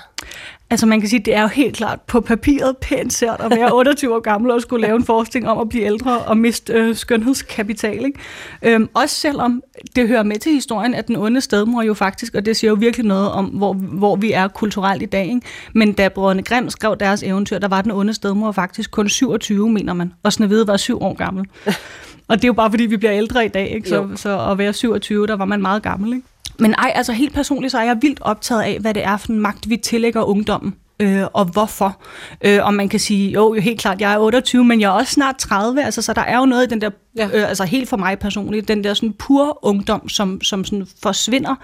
[0.71, 3.71] Altså man kan sige, det er jo helt klart på papiret pænt sært at være
[3.77, 6.95] 28 år gammel og skulle lave en forskning om at blive ældre og miste øh,
[6.95, 8.05] skønhedskapital.
[8.05, 8.19] Ikke?
[8.61, 9.63] Øhm, også selvom
[9.95, 12.77] det hører med til historien, at den onde stedmor jo faktisk, og det siger jo
[12.79, 15.25] virkelig noget om, hvor, hvor vi er kulturelt i dag.
[15.25, 15.41] Ikke?
[15.73, 19.69] Men da brødrene Grimm skrev deres eventyr, der var den onde stedmor faktisk kun 27,
[19.69, 21.45] mener man, og Snevide var syv år gammel.
[22.29, 23.89] og det er jo bare fordi, vi bliver ældre i dag, ikke?
[23.89, 26.13] Så, så at være 27, der var man meget gammel.
[26.13, 26.27] Ikke?
[26.61, 29.31] Men ej, altså helt personligt, så er jeg vildt optaget af, hvad det er for
[29.31, 31.97] en magt, vi tillægger ungdommen øh, og hvorfor.
[32.41, 34.91] Øh, og man kan sige, jo, jo helt klart, jeg er 28, men jeg er
[34.91, 37.25] også snart 30, altså, så der er jo noget i den der, ja.
[37.33, 41.55] øh, altså helt for mig personligt, den der sådan pur ungdom, som, som sådan forsvinder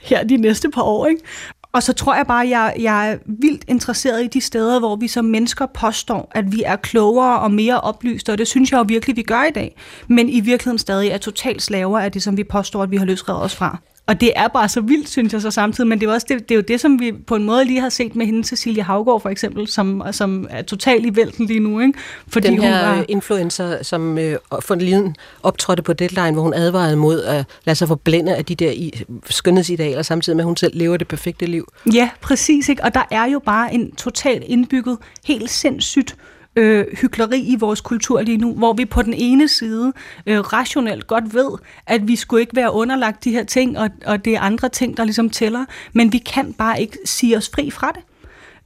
[0.00, 1.22] her de næste par år, ikke?
[1.72, 4.96] Og så tror jeg bare, at jeg, jeg er vildt interesseret i de steder, hvor
[4.96, 8.78] vi som mennesker påstår, at vi er klogere og mere oplyste, og det synes jeg
[8.78, 9.76] jo virkelig, vi gør i dag.
[10.08, 13.04] Men i virkeligheden stadig er totalt slaver af det, som vi påstår, at vi har
[13.04, 13.78] løsredet os fra.
[14.10, 16.48] Og det er bare så vildt, synes jeg så samtidig, men det er, også det,
[16.48, 18.82] det er jo det, som vi på en måde lige har set med hende, Cecilia
[18.82, 21.80] Havgård for eksempel, som, som er totalt i vælten lige nu.
[21.80, 21.98] Ikke?
[22.28, 23.04] Fordi Den her hun var...
[23.08, 27.88] influencer, som øh, for lige optrådte på Deadline, hvor hun advarede mod at lade sig
[27.88, 31.72] forblænde af de der i, skønhedsidealer, samtidig med, at hun selv lever det perfekte liv.
[31.94, 32.68] Ja, præcis.
[32.68, 32.84] Ikke?
[32.84, 36.16] Og der er jo bare en totalt indbygget, helt sindssygt
[36.56, 39.92] øh, hykleri i vores kultur lige nu, hvor vi på den ene side
[40.26, 41.50] øh, rationelt godt ved,
[41.86, 44.96] at vi skulle ikke være underlagt de her ting, og, og det er andre ting,
[44.96, 48.02] der ligesom tæller, men vi kan bare ikke sige os fri fra det.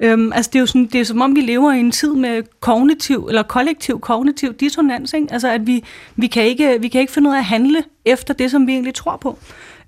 [0.01, 2.15] Øhm, altså det er jo sådan, det er som om vi lever i en tid
[2.15, 5.29] med kognitiv eller kollektiv kognitiv dissonans, ikke?
[5.31, 5.85] Altså at vi,
[6.17, 8.73] vi, kan ikke, vi kan ikke finde ud af at handle efter det, som vi
[8.73, 9.39] egentlig tror på.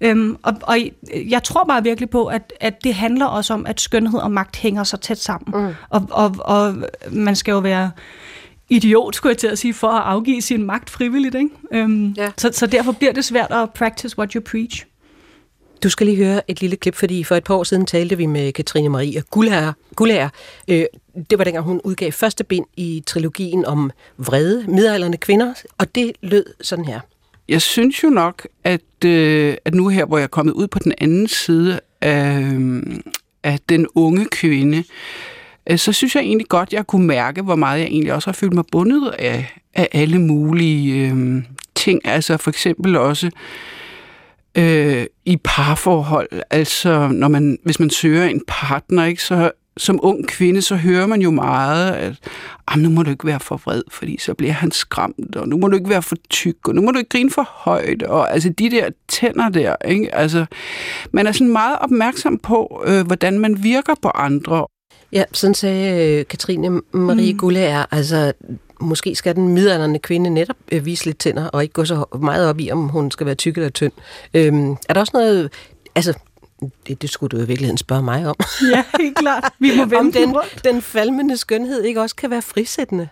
[0.01, 0.79] Øhm, og, og
[1.15, 4.57] jeg tror bare virkelig på, at, at det handler også om, at skønhed og magt
[4.57, 5.67] hænger så tæt sammen.
[5.67, 5.75] Mm.
[5.89, 6.75] Og, og, og
[7.11, 7.91] man skal jo være
[8.69, 11.35] idiot, skulle jeg til at sige, for at afgive sin magt frivilligt.
[11.35, 11.51] Ikke?
[11.73, 12.31] Øhm, ja.
[12.37, 14.87] så, så derfor bliver det svært at practice what you preach.
[15.83, 18.27] Du skal lige høre et lille klip, fordi for et par år siden talte vi
[18.27, 19.73] med Katrine Marie Gullager.
[19.97, 20.29] Gullager.
[20.69, 20.85] Øh,
[21.31, 26.13] det var dengang, hun udgav første bind i trilogien om vrede midalderne kvinder, og det
[26.23, 27.01] lød sådan her
[27.49, 30.79] jeg synes jo nok, at, øh, at nu her, hvor jeg er kommet ud på
[30.79, 32.83] den anden side af, øh,
[33.43, 34.85] af den unge kvinde,
[35.71, 38.33] øh, så synes jeg egentlig godt, jeg kunne mærke, hvor meget jeg egentlig også har
[38.33, 41.43] følt mig bundet af, af alle mulige øh,
[41.75, 42.01] ting.
[42.05, 43.31] Altså for eksempel også
[44.59, 46.29] øh, i parforhold.
[46.51, 51.07] Altså når man, hvis man søger en partner, ikke, så som ung kvinde, så hører
[51.07, 54.71] man jo meget, at nu må du ikke være for vred, fordi så bliver han
[54.71, 57.31] skræmt, og nu må du ikke være for tyk, og nu må du ikke grine
[57.31, 60.15] for højt, og altså de der tænder der, ikke?
[60.15, 60.47] Altså,
[61.12, 64.67] man er sådan meget opmærksom på, øh, hvordan man virker på andre.
[65.12, 67.39] Ja, sådan sagde øh, Katrine Marie mm.
[67.39, 68.33] Gullager, altså
[68.81, 72.49] måske skal den midalderne kvinde netop øh, vise lidt tænder, og ikke gå så meget
[72.49, 73.93] op i, om hun skal være tyk eller tynd.
[74.35, 75.53] Øhm, er der også noget,
[75.95, 76.15] altså
[76.87, 78.37] Det, det skulle du i virkeligheden spørge mig om.
[78.71, 79.53] Ja, helt klart.
[79.59, 83.09] Vi må vende om den den, falmende skønhed ikke også kan være frisættende.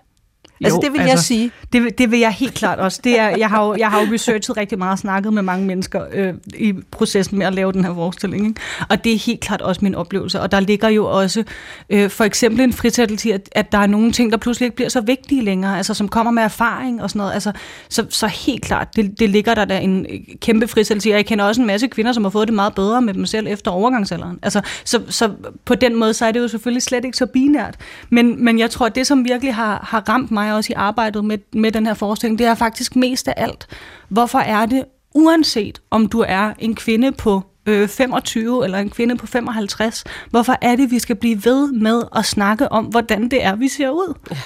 [0.65, 1.51] Altså, det vil jeg sige.
[1.73, 3.01] Det, vil- det vil jeg helt klart også.
[3.05, 5.67] Det er, jeg, har jo, jeg har jo researchet rigtig meget og snakket med mange
[5.67, 8.47] mennesker øh, i processen med at lave den her forestilling.
[8.47, 8.61] Ikke?
[8.89, 10.41] Og det er helt klart også min oplevelse.
[10.41, 11.45] Og der ligger jo også
[11.91, 14.77] øh, for eksempel en frisættelse i, at, at der er nogle ting, der pludselig ikke
[14.77, 17.33] bliver så vigtige længere, altså som kommer med erfaring og sådan noget.
[17.33, 17.53] Altså,
[17.89, 20.07] så, så helt klart, det, det ligger der da en
[20.41, 21.13] kæmpe frisættelse i.
[21.13, 23.27] Og jeg kender også en masse kvinder, som har fået det meget bedre med dem
[23.27, 24.39] selv efter overgangsalderen.
[24.43, 25.31] Altså, så, så
[25.65, 27.75] på den måde, så er det jo selvfølgelig slet ikke så binært.
[28.11, 31.25] Men, men jeg tror, at det, som virkelig har, har ramt mig også i arbejdet
[31.25, 33.67] med, med den her forestilling, det er faktisk mest af alt.
[34.09, 39.17] Hvorfor er det, uanset om du er en kvinde på øh, 25 eller en kvinde
[39.17, 43.45] på 55, hvorfor er det, vi skal blive ved med at snakke om, hvordan det
[43.45, 44.15] er, vi ser ud?
[44.31, 44.37] Ja.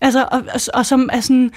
[0.00, 1.50] Altså, og, og, og som er sådan, altså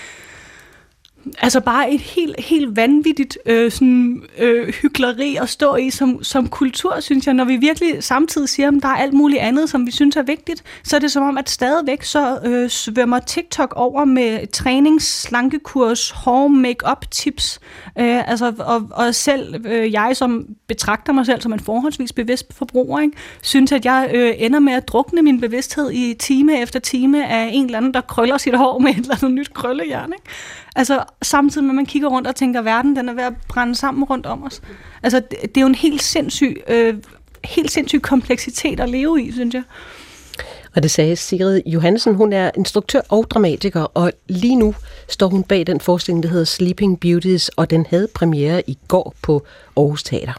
[1.39, 6.47] altså bare et helt, helt vanvittigt øh, sådan, øh, hyggeleri at stå i som, som
[6.47, 7.33] kultur, synes jeg.
[7.33, 10.21] Når vi virkelig samtidig siger, at der er alt muligt andet, som vi synes er
[10.21, 15.21] vigtigt, så er det som om, at stadigvæk så øh, svømmer TikTok over med trænings,
[15.21, 17.59] slankekurs, home make-up tips.
[17.99, 22.53] Øh, altså, og, og selv øh, jeg, som betragter mig selv som en forholdsvis bevidst
[22.53, 26.79] forbruger, ikke, synes, at jeg øh, ender med at drukne min bevidsthed i time efter
[26.79, 30.13] time af en eller anden, der krøller sit hår med et eller andet nyt krøllejern.
[30.13, 30.25] Ikke?
[30.75, 33.33] Altså samtidig med, at man kigger rundt og tænker, at verden den er ved at
[33.49, 34.61] brænde sammen rundt om os.
[35.03, 36.95] Altså det, det er jo en helt sindssyg, øh,
[37.43, 39.63] helt sindssyg kompleksitet at leve i, synes jeg.
[40.75, 42.15] Og det sagde Sigrid Johansen.
[42.15, 44.75] Hun er instruktør og dramatiker, og lige nu
[45.09, 49.13] står hun bag den forestilling, der hedder Sleeping Beauties, og den havde premiere i går
[49.21, 49.45] på
[49.77, 50.33] Aarhus Teater.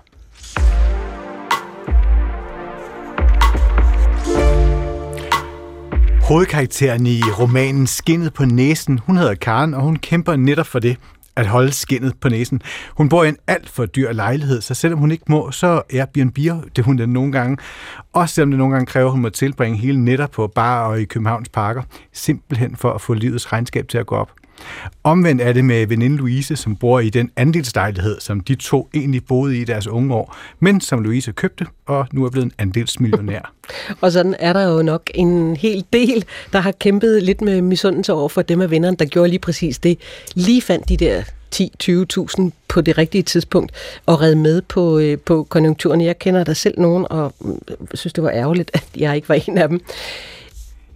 [6.29, 10.97] Hovedkarakteren i romanen Skinnet på næsen, hun hedder Karen, og hun kæmper netop for det,
[11.37, 12.63] at holde skinnet på næsen.
[12.97, 16.69] Hun bor i en alt for dyr lejlighed, så selvom hun ikke må, så Airbnb'er
[16.77, 17.57] det hun den nogle gange.
[18.13, 21.01] Også selvom det nogle gange kræver, at hun må tilbringe hele netter på bar og
[21.01, 24.31] i Københavns parker, simpelthen for at få livets regnskab til at gå op.
[25.05, 29.25] Omvendt er det med veninde Louise, som bor i den andelslejlighed, som de to egentlig
[29.25, 32.53] boede i i deres unge år, men som Louise købte og nu er blevet en
[32.59, 33.53] andelsmillionær.
[34.01, 38.13] Og sådan er der jo nok en hel del, der har kæmpet lidt med misundelse
[38.13, 39.99] over for dem af vennerne, der gjorde lige præcis det.
[40.35, 41.23] Lige fandt de der
[41.55, 43.73] 10-20.000 på det rigtige tidspunkt
[44.07, 46.01] og red med på, øh, på konjunkturen.
[46.01, 47.59] Jeg kender der selv nogen, og mm,
[47.95, 49.81] synes, det var ærgerligt, at jeg ikke var en af dem.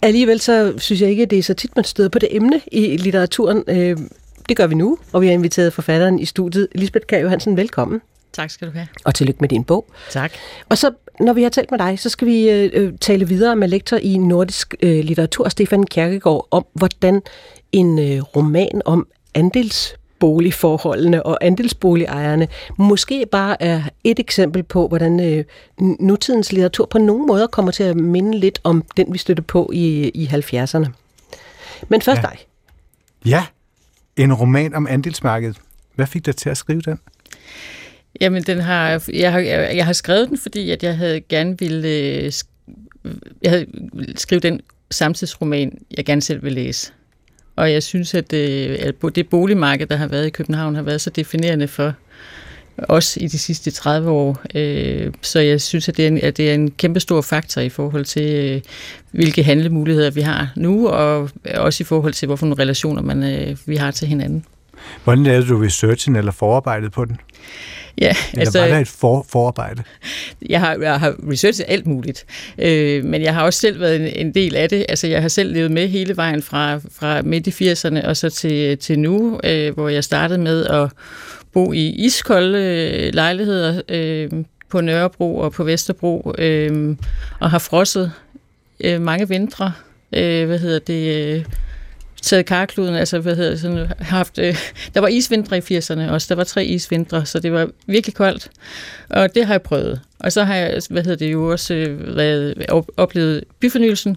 [0.02, 2.60] Alligevel så synes jeg ikke, at det er så tit, man støder på det emne
[2.72, 3.62] i litteraturen.
[3.68, 3.96] Øh,
[4.48, 6.68] Det gør vi nu, og vi har inviteret forfatteren i studiet.
[6.74, 8.00] Lisbeth Kjær Johansen, velkommen.
[8.32, 8.86] Tak skal du have.
[9.04, 9.86] Og tillykke med din bog.
[10.10, 10.32] Tak.
[10.68, 13.68] Og så, når vi har talt med dig, så skal vi øh, tale videre med
[13.68, 17.22] lektor i nordisk øh, litteratur, Stefan Kierkegaard, om hvordan
[17.72, 19.06] en øh, roman om
[20.22, 25.44] andelsboligforholdene og andelsboligejerne måske bare er et eksempel på, hvordan øh,
[26.00, 29.70] nutidens litteratur på nogle måder kommer til at minde lidt om den, vi støtte på
[29.74, 30.86] i, i 70'erne.
[31.88, 32.22] Men først Ja.
[32.22, 32.38] dig.
[33.26, 33.44] Ja,
[34.16, 35.56] en roman om andelsmarkedet.
[35.94, 36.98] Hvad fik dig til at skrive den?
[38.20, 41.88] Jamen, den har, jeg, har, jeg har skrevet den, fordi at jeg havde gerne ville
[41.88, 42.48] øh, sk-
[43.42, 46.92] jeg havde ville skrive den samtidsroman, jeg gerne selv vil læse.
[47.56, 51.00] Og jeg synes, at det, at det boligmarked, der har været i København, har været
[51.00, 51.92] så definerende for
[52.78, 54.42] os i de sidste 30 år.
[54.54, 57.60] Øh, så jeg synes, at det er en, at det er en kæmpe stor faktor
[57.60, 58.60] i forhold til, øh,
[59.10, 63.76] hvilke handlemuligheder vi har nu, og også i forhold til, hvorfor nogle relationer man, vi
[63.76, 64.44] har til hinanden.
[65.04, 67.16] Hvordan lavede du researchen eller forarbejdet på den?
[68.00, 69.82] Ja, Eller altså- var der et for, forarbejde?
[70.48, 72.24] Jeg har, jeg har researchet alt muligt,
[72.58, 74.86] øh, men jeg har også selv været en, en del af det.
[74.88, 78.30] Altså, jeg har selv levet med hele vejen fra, fra midt i 80'erne og så
[78.30, 80.88] til, til nu, øh, hvor jeg startede med at
[81.52, 84.30] bo i iskolde øh, lejligheder øh,
[84.68, 86.96] på Nørrebro og på Vesterbro, øh,
[87.40, 88.12] og har frosset
[88.84, 89.72] øh, mange vintre.
[90.12, 91.34] Øh, hvad hedder det?
[91.36, 91.44] Øh,
[92.22, 94.56] taget karkluden, altså hvad hedder det, sådan, haft, øh,
[94.94, 98.50] der var isvintre i 80'erne også, der var tre isvintre, så det var virkelig koldt,
[99.08, 100.00] og det har jeg prøvet.
[100.18, 104.16] Og så har jeg, hvad hedder det jo også, øh, været, oplevet byfornyelsen,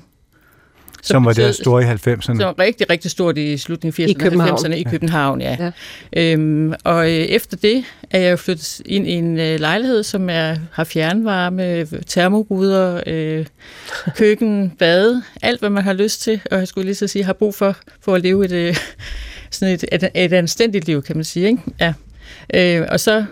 [1.05, 2.21] som var der store i 90'erne.
[2.21, 4.51] som var rigtig, rigtig stort i slutningen af 80'erne I København.
[4.51, 4.83] og 90'erne i.
[4.83, 5.71] København, ja.
[6.13, 6.31] ja.
[6.33, 10.29] Øhm, og øh, efter det er jeg jo flyttet ind i en øh, lejlighed, som
[10.29, 13.45] er, har fjernvarme, termoruder, øh,
[14.17, 17.33] køkken, bade, alt hvad man har lyst til, og jeg skulle lige så sige, har
[17.33, 18.75] brug for, for at leve et, øh,
[19.51, 21.47] sådan et, et, et anstændigt liv, kan man sige.
[21.47, 21.61] Ikke?
[21.79, 21.93] Ja.
[22.53, 23.25] Øh, og så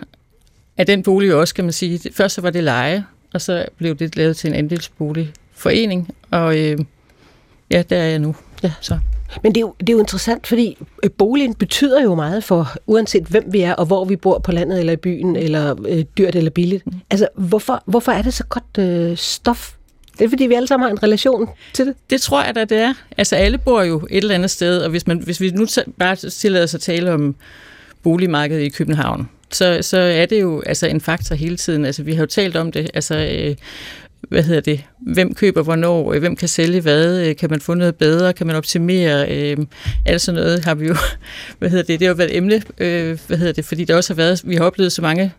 [0.76, 3.04] er den bolig jo også, kan man sige, først så var det leje,
[3.34, 6.78] og så blev det lavet til en andelsboligforening, og øh,
[7.74, 8.34] ja, der er jeg nu.
[8.62, 8.72] Ja.
[8.80, 8.98] Så.
[9.42, 12.76] Men det er, jo, det er jo interessant, fordi øh, boligen betyder jo meget for,
[12.86, 16.04] uanset hvem vi er, og hvor vi bor på landet eller i byen, eller øh,
[16.18, 16.86] dyrt eller billigt.
[16.86, 16.92] Mm.
[17.10, 19.72] Altså, hvorfor, hvorfor er det så godt øh, stof?
[20.18, 21.94] Det er, fordi vi alle sammen har en relation til det.
[22.10, 22.94] Det tror jeg da, det er.
[23.18, 25.66] Altså, alle bor jo et eller andet sted, og hvis, man, hvis vi nu
[25.98, 27.36] bare tillader os at tale om
[28.02, 31.84] boligmarkedet i København, så, så er det jo altså en faktor hele tiden.
[31.84, 32.90] Altså, vi har jo talt om det.
[32.94, 33.56] Altså, øh,
[34.28, 37.74] hvad hedder det, hvem køber hvornår, øh, hvem kan sælge hvad, øh, kan man få
[37.74, 39.56] noget bedre, kan man optimere, øh,
[40.06, 40.96] alt sådan noget har vi jo,
[41.58, 43.96] hvad hedder det, det har jo været et emne, øh, hvad hedder det, fordi der
[43.96, 45.32] også har været, vi har oplevet så mange,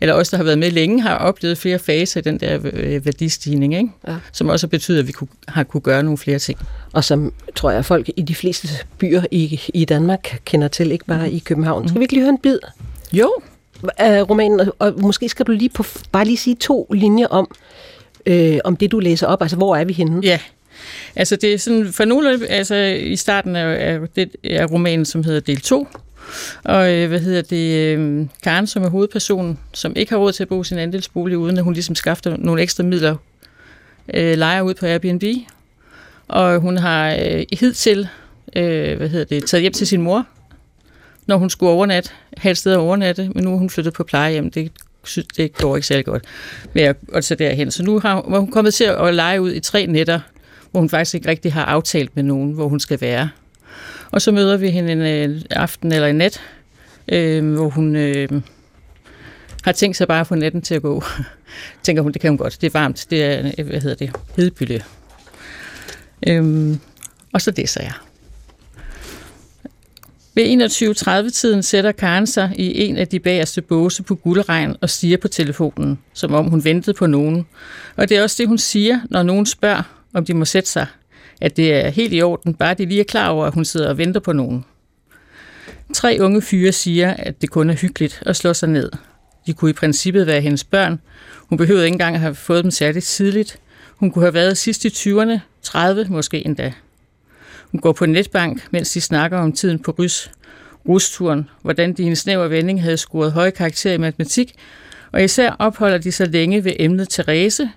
[0.00, 3.06] eller os, der har været med længe, har oplevet flere faser i den der øh,
[3.06, 3.90] værdistigning, ikke?
[4.08, 4.16] Ja.
[4.32, 6.58] som også betyder, at vi kunne, har kunne gøre nogle flere ting.
[6.92, 8.68] Og som tror jeg, folk i de fleste
[8.98, 11.88] byer i, i Danmark kender til, ikke bare i København.
[11.88, 12.58] Skal vi ikke lige høre en bid?
[13.12, 13.32] Jo.
[13.98, 17.50] Af romanen, og, og måske skal du lige på, bare lige sige to linjer om,
[18.26, 19.42] øh, om det, du læser op.
[19.42, 20.20] Altså, hvor er vi henne?
[20.22, 20.40] Ja,
[21.16, 25.24] altså det er sådan, for nogle, altså i starten af, af, det, af romanen, som
[25.24, 25.88] hedder del 2,
[26.64, 30.42] og øh, hvad hedder det, øh, Karen, som er hovedpersonen, som ikke har råd til
[30.42, 33.16] at bo i sin andelsbolig, uden at hun ligesom skaffer nogle ekstra midler,
[34.14, 35.22] øh, leger ud på Airbnb,
[36.28, 38.08] og hun har øh, hidtil,
[38.56, 40.26] øh, hvad hedder det, taget hjem til sin mor,
[41.26, 44.04] når hun skulle overnatte, have et sted at overnatte, men nu er hun flyttet på
[44.04, 44.50] plejehjem.
[44.50, 44.72] Det
[45.08, 46.24] synes, det går ikke særlig godt
[46.74, 47.70] med at, at tage derhen.
[47.70, 50.20] Så nu har var hun kommet til at lege ud i tre nætter,
[50.70, 53.28] hvor hun faktisk ikke rigtig har aftalt med nogen, hvor hun skal være.
[54.10, 56.40] Og så møder vi hende en øh, aften eller en nat,
[57.08, 58.28] øh, hvor hun øh,
[59.64, 61.02] har tænkt sig bare at få natten til at gå.
[61.82, 62.60] Tænker hun, det kan hun godt.
[62.60, 63.06] Det er varmt.
[63.10, 64.82] Det er, øh, hvad hedder det, hedebylde.
[66.26, 66.80] Øhm,
[67.32, 67.92] og så læser jeg.
[70.36, 75.16] Ved 21.30-tiden sætter Karen sig i en af de bagerste båse på guldregn og siger
[75.16, 77.46] på telefonen, som om hun ventede på nogen.
[77.96, 79.82] Og det er også det, hun siger, når nogen spørger,
[80.14, 80.86] om de må sætte sig.
[81.40, 83.88] At det er helt i orden, bare de lige er klar over, at hun sidder
[83.88, 84.64] og venter på nogen.
[85.94, 88.90] Tre unge fyre siger, at det kun er hyggeligt at slå sig ned.
[89.46, 91.00] De kunne i princippet være hendes børn.
[91.38, 93.58] Hun behøvede ikke engang at have fået dem særligt tidligt.
[93.96, 96.72] Hun kunne have været sidst i 20'erne, 30 måske endda.
[97.76, 100.30] Hun går på netbank, mens de snakker om tiden på rys,
[100.88, 104.54] rusturen, hvordan de i en snæver vending havde scoret høje karakterer i matematik,
[105.12, 107.70] og især opholder de sig længe ved emnet Therese,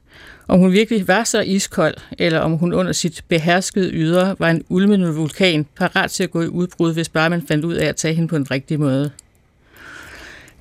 [0.48, 4.64] om hun virkelig var så iskold, eller om hun under sit beherskede ydre var en
[4.70, 7.96] ulmende vulkan, parat til at gå i udbrud, hvis bare man fandt ud af at
[7.96, 9.12] tage hende på en rigtig måde.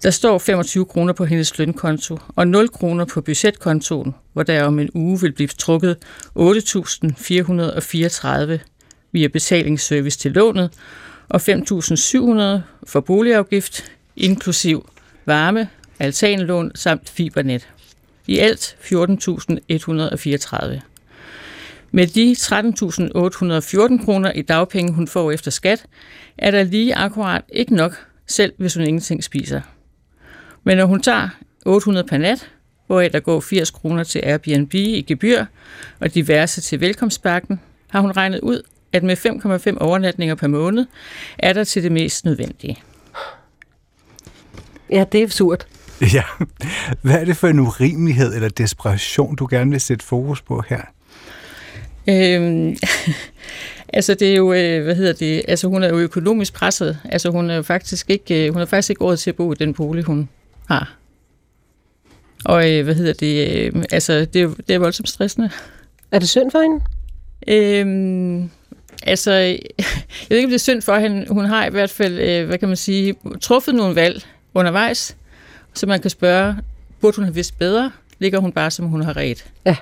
[0.02, 4.78] Der står 25 kroner på hendes lønkonto og 0 kroner på budgetkontoen, hvor der om
[4.78, 5.96] en uge vil blive trukket
[6.38, 8.58] 8.434
[9.18, 10.70] via betalingsservice til lånet
[11.28, 14.88] og 5.700 for boligafgift, inklusiv
[15.26, 17.68] varme, altanlån samt fibernet.
[18.26, 20.80] I alt 14.134.
[21.90, 22.36] Med de
[23.98, 25.86] 13.814 kroner i dagpenge, hun får efter skat,
[26.38, 29.60] er der lige akkurat ikke nok, selv hvis hun ingenting spiser.
[30.64, 31.28] Men når hun tager
[31.66, 32.50] 800 per nat,
[32.86, 35.44] hvoraf der går 80 kroner til Airbnb i gebyr
[36.00, 38.62] og diverse til velkomstbakken, har hun regnet ud,
[38.92, 39.16] at med
[39.72, 40.86] 5,5 overnatninger per måned
[41.38, 42.78] er der til det mest nødvendige.
[44.90, 45.66] Ja, det er surt.
[46.14, 46.22] Ja.
[47.02, 50.80] Hvad er det for en urimelighed eller desperation, du gerne vil sætte fokus på her?
[52.08, 52.76] Øhm,
[53.92, 56.98] altså det er jo, øh, hvad hedder det, altså hun er jo økonomisk presset.
[57.04, 59.52] Altså hun er jo faktisk ikke, øh, hun har faktisk ikke råd til at bo
[59.52, 60.28] i den bolig, hun
[60.68, 60.96] har.
[62.44, 65.50] Og øh, hvad hedder det, altså det er, jo- det er voldsomt stressende.
[66.12, 66.80] Er det synd for hende?
[67.48, 68.50] Øhm,
[69.08, 69.58] altså, jeg
[70.28, 71.26] ved ikke, om det er synd for hende.
[71.28, 75.16] Hun har i hvert fald, øh, hvad kan man sige, truffet nogle valg undervejs,
[75.74, 76.56] så man kan spørge,
[77.00, 77.92] burde hun have vidst bedre?
[78.18, 79.44] Ligger hun bare, som hun har ret?
[79.64, 79.76] Ja.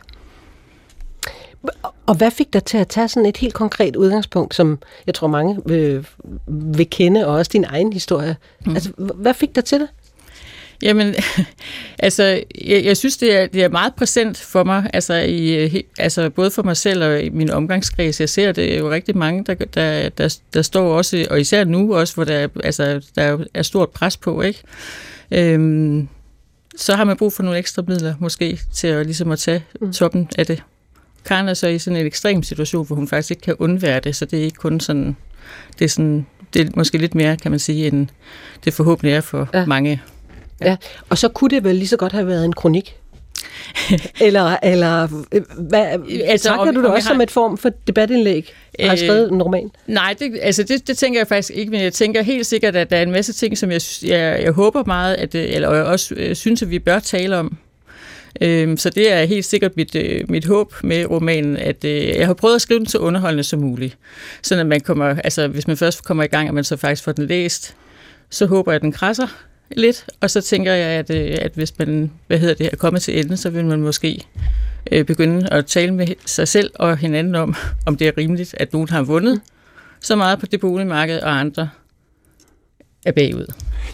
[2.06, 5.26] Og hvad fik dig til at tage sådan et helt konkret udgangspunkt, som jeg tror
[5.26, 6.04] mange øh,
[6.46, 8.36] vil kende, og også din egen historie?
[8.66, 8.74] Mm.
[8.74, 9.88] Altså, hvad fik dig til det?
[10.82, 11.14] Jamen,
[11.98, 12.22] altså,
[12.64, 16.30] jeg, jeg synes, det er, det er meget præsent for mig, altså, i, øh, altså
[16.30, 18.20] både for mig selv og i min omgangskreds.
[18.20, 21.94] Jeg ser det jo rigtig mange, der, der, der, der står også, og især nu
[21.96, 24.62] også, hvor der, er- altså, der er stort pres på, ikke?
[25.30, 26.08] Øhm,
[26.76, 29.64] så har man brug for nogle ekstra midler, måske, til at, ligesom at tage
[29.94, 30.62] toppen af det.
[31.24, 34.16] Karen er så i sådan en ekstrem situation, hvor hun faktisk ikke kan undvære det,
[34.16, 35.16] så det er ikke kun sådan,
[35.78, 38.08] det er sådan, det er måske lidt mere, kan man sige, end
[38.64, 39.66] det forhåbentlig er for ja.
[39.66, 40.02] mange.
[40.60, 40.76] Ja.
[41.08, 42.96] Og så kunne det vel lige så godt have været en kronik?
[44.20, 45.86] eller, eller øh, hvad,
[46.24, 48.52] Altså, takker du det jeg også har- som et form for debatindlæg?
[48.80, 49.70] Har Øh, skrevet en roman?
[49.86, 52.90] Nej, det, altså det, det tænker jeg faktisk ikke, men jeg tænker helt sikkert, at
[52.90, 55.84] der er en masse ting, som jeg, jeg, jeg håber meget, at, øh, eller jeg
[55.84, 57.56] også øh, synes, at vi bør tale om.
[58.40, 62.26] Øhm, så det er helt sikkert mit, øh, mit håb med romanen, at øh, jeg
[62.26, 63.96] har prøvet at skrive den så underholdende som muligt.
[64.42, 67.04] Så at man kommer, altså hvis man først kommer i gang, og man så faktisk
[67.04, 67.74] får den læst,
[68.30, 69.26] så håber jeg, at den krasser
[69.70, 73.02] lidt, og så tænker jeg, at, øh, at hvis man hvad hedder det, er kommet
[73.02, 74.26] til enden, så vil man måske
[74.92, 77.54] øh, begynde at tale med sig selv og hinanden om,
[77.86, 79.40] om det er rimeligt, at nogen har vundet
[80.00, 81.68] så meget på det boligmarked, og andre
[83.06, 83.46] er bagud.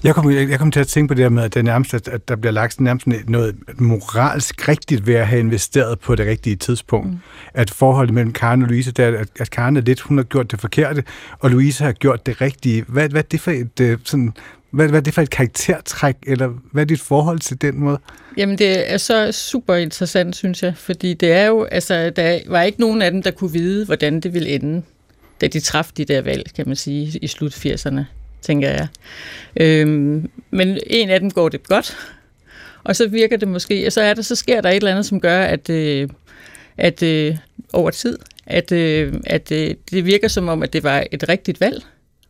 [0.04, 1.94] Jeg kom, jeg, jeg kom til at tænke på det her med, at, det nærmest,
[1.94, 6.26] at, at der bliver lagt nærmest noget moralsk rigtigt ved at have investeret på det
[6.26, 7.10] rigtige tidspunkt.
[7.10, 7.18] Mm.
[7.54, 10.50] At forholdet mellem Karen og Louise, der, at, at Karen er lidt, hun har gjort
[10.50, 11.04] det forkerte,
[11.38, 12.84] og Louise har gjort det rigtige.
[12.88, 14.32] Hvad, hvad er det for et, øh, sådan,
[14.72, 17.98] hvad, hvad er det for et karaktertræk, eller hvad er dit forhold til den måde?
[18.36, 22.62] Jamen, det er så super interessant, synes jeg, fordi det er jo, altså, der var
[22.62, 24.82] ikke nogen af dem, der kunne vide, hvordan det ville ende,
[25.40, 28.00] da de træffede de der valg, kan man sige, i slut 80'erne
[28.42, 28.86] tænker jeg.
[29.56, 31.96] Øhm, men en af dem går det godt,
[32.84, 35.06] og så virker det måske, og så, er der, så sker der et eller andet,
[35.06, 36.08] som gør, at, øh,
[36.76, 37.36] at øh,
[37.72, 41.60] over tid, at, øh, at øh, det virker som om, at det var et rigtigt
[41.60, 41.82] valg,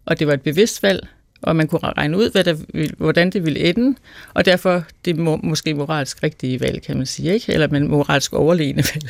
[0.04, 1.06] og det var et bevidst valg,
[1.42, 2.56] og man kunne regne ud, hvad der,
[2.96, 3.96] hvordan det ville ende,
[4.34, 7.52] og derfor det må, måske moralsk rigtige valg, kan man sige, ikke?
[7.52, 9.08] eller man moralsk overlegne valg.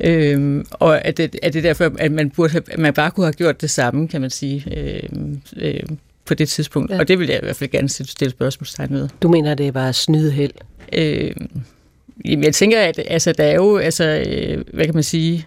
[0.00, 3.32] øhm, og at det, at det derfor, at man, burde have, man bare kunne have
[3.32, 4.64] gjort det samme, kan man sige.
[4.76, 5.98] Øhm, øhm,
[6.30, 6.90] på det tidspunkt.
[6.90, 6.98] Ja.
[6.98, 9.08] Og det vil jeg i hvert fald gerne stille spørgsmålstegn ved.
[9.22, 10.52] Du mener, det er bare snydeheld?
[10.92, 11.30] Øh,
[12.24, 15.46] jamen, jeg tænker, at altså, der er jo, altså, øh, hvad kan man sige,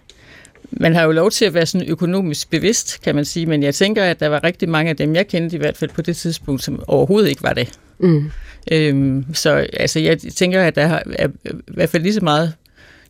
[0.79, 3.75] man har jo lov til at være sådan økonomisk bevidst, kan man sige, men jeg
[3.75, 6.15] tænker, at der var rigtig mange af dem, jeg kendte i hvert fald på det
[6.17, 7.79] tidspunkt, som overhovedet ikke var det.
[7.99, 8.31] Mm.
[8.71, 12.53] Øhm, så altså, jeg tænker, at der er, er i hvert fald lige så meget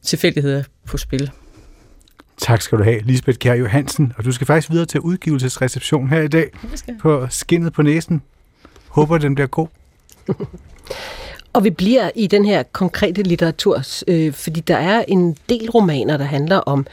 [0.01, 1.31] tilfældigheder på spil.
[2.37, 4.13] Tak skal du have, Lisbeth Kjær Johansen.
[4.17, 6.49] Og du skal faktisk videre til udgivelsesreception her i dag
[7.01, 8.21] på Skinnet på Næsen.
[8.87, 9.67] Håber, den bliver god.
[11.53, 16.17] Og vi bliver i den her konkrete litteratur, øh, fordi der er en del romaner,
[16.17, 16.87] der handler om,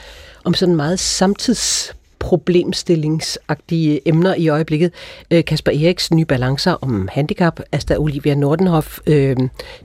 [0.45, 4.93] om sådan meget samtids problemstillingsagtige emner i øjeblikket.
[5.31, 9.37] Øh, Kasper Eriks nye balancer om handicap, Asta Olivia Nordenhoff, øh,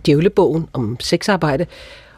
[0.05, 1.65] Djævlebogen om sexarbejde,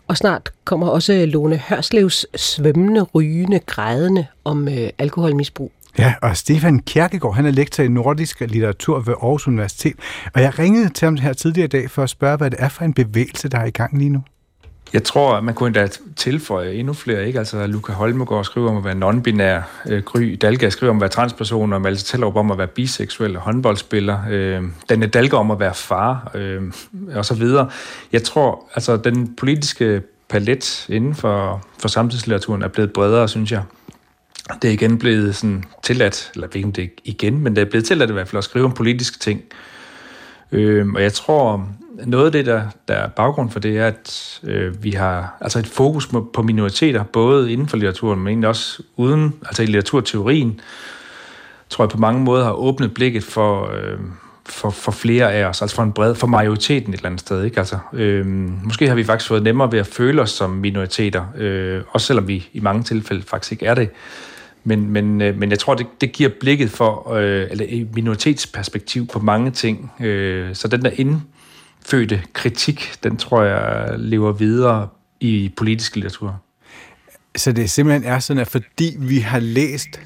[0.07, 5.71] og snart kommer også Lone Hørslevs svømmende, rygende, grædende om øh, alkoholmisbrug.
[5.99, 9.95] Ja, og Stefan Kierkegaard, han er lektor i nordisk litteratur ved Aarhus Universitet.
[10.33, 12.69] Og jeg ringede til ham her tidligere i dag for at spørge, hvad det er
[12.69, 14.21] for en bevægelse, der er i gang lige nu.
[14.93, 17.27] Jeg tror, at man kunne endda tilføje endnu flere.
[17.27, 17.39] Ikke?
[17.39, 19.61] Altså, Luca Holmegård skriver om at være non-binær,
[19.91, 23.35] øh, Gry Dalga skriver om at være transperson, og Malte Tellerup om at være biseksuel
[23.35, 26.61] og håndboldspiller, øh, Danne Dalga om at være far, øh,
[27.15, 27.69] og så videre.
[28.11, 33.63] Jeg tror, altså den politiske palet inden for, for samtidslitteraturen er blevet bredere, synes jeg.
[34.61, 38.09] Det er igen blevet sådan tilladt, eller ikke det igen, men det er blevet tilladt
[38.09, 39.41] i hvert fald at skrive om politiske ting.
[40.51, 41.67] Øh, og jeg tror,
[42.05, 45.59] noget af det, der, der er baggrund for det, er, at øh, vi har altså
[45.59, 50.59] et fokus på minoriteter, både inden for litteraturen, men egentlig også uden, altså i litteraturteorien,
[51.69, 53.99] tror jeg på mange måder har åbnet blikket for, øh,
[54.45, 57.43] for, for flere af os, altså for en bred, for majoriteten et eller andet sted.
[57.43, 57.59] Ikke?
[57.59, 58.25] Altså, øh,
[58.63, 62.27] måske har vi faktisk fået nemmere ved at føle os som minoriteter, øh, også selvom
[62.27, 63.89] vi i mange tilfælde faktisk ikke er det.
[64.63, 69.07] Men, men, øh, men jeg tror, det, det giver blikket for, øh, eller et minoritetsperspektiv
[69.07, 69.91] på mange ting.
[69.99, 70.91] Øh, så den der
[71.87, 74.87] indfødte kritik, den tror jeg lever videre
[75.19, 76.41] i politisk litteratur.
[77.35, 80.01] Så det simpelthen er sådan, at fordi vi har læst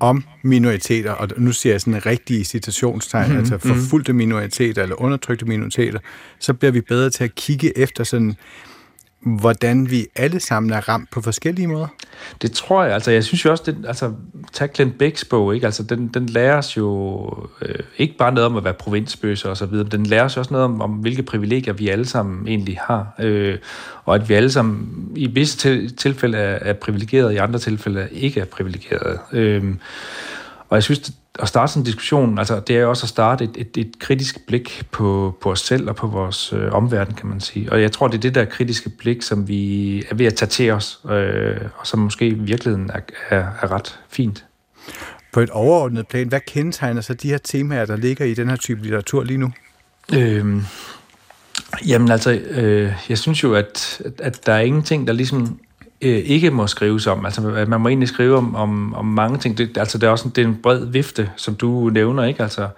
[0.00, 3.38] om minoriteter, og nu siger jeg sådan en rigtig citationstegn, mm-hmm.
[3.38, 5.98] altså forfulgte minoriteter eller undertrykte minoriteter,
[6.38, 8.36] så bliver vi bedre til at kigge efter sådan,
[9.24, 11.86] hvordan vi alle sammen er ramt på forskellige måder?
[12.42, 12.94] Det tror jeg.
[12.94, 14.12] Altså, jeg synes jo også, det, altså,
[14.52, 15.66] tag Glenn Becks bog, ikke?
[15.66, 17.30] Altså, den, den lærer os jo
[17.62, 20.52] øh, ikke bare noget om at være provinsbøser og så videre, den lærer os også
[20.52, 23.14] noget om, om hvilke privilegier vi alle sammen egentlig har.
[23.20, 23.58] Øh,
[24.04, 28.08] og at vi alle sammen i visse til, tilfælde er, er privilegerede, i andre tilfælde
[28.12, 29.18] ikke er privilegerede.
[29.32, 29.74] Øh,
[30.68, 33.50] og jeg synes, at starte sådan en diskussion, altså det er også at starte et,
[33.56, 37.40] et, et kritisk blik på, på os selv og på vores øh, omverden, kan man
[37.40, 37.72] sige.
[37.72, 40.48] Og jeg tror, det er det der kritiske blik, som vi er ved at tage
[40.48, 44.44] til os, øh, og som måske i virkeligheden er, er, er ret fint.
[45.32, 48.56] På et overordnet plan, hvad kendetegner så de her temaer, der ligger i den her
[48.56, 49.52] type litteratur lige nu?
[50.14, 50.62] Øh,
[51.86, 55.58] jamen altså, øh, jeg synes jo, at, at, at der er ingenting, der ligesom
[56.02, 57.24] øh, ikke må skrives om.
[57.24, 59.58] Altså, at man må egentlig skrive om, om, om mange ting.
[59.58, 62.42] Det, altså, det er også en, det er en bred vifte, som du nævner, ikke?
[62.42, 62.68] Altså,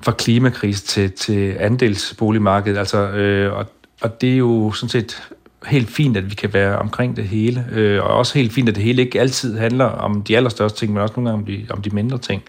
[0.00, 2.78] fra klimakrise til, til andelsboligmarkedet.
[2.78, 3.66] Altså, øh, og,
[4.00, 5.32] og det er jo sådan set
[5.66, 7.66] helt fint, at vi kan være omkring det hele.
[7.72, 10.92] Øh, og også helt fint, at det hele ikke altid handler om de allerstørste ting,
[10.92, 12.42] men også nogle gange om de, om de mindre ting.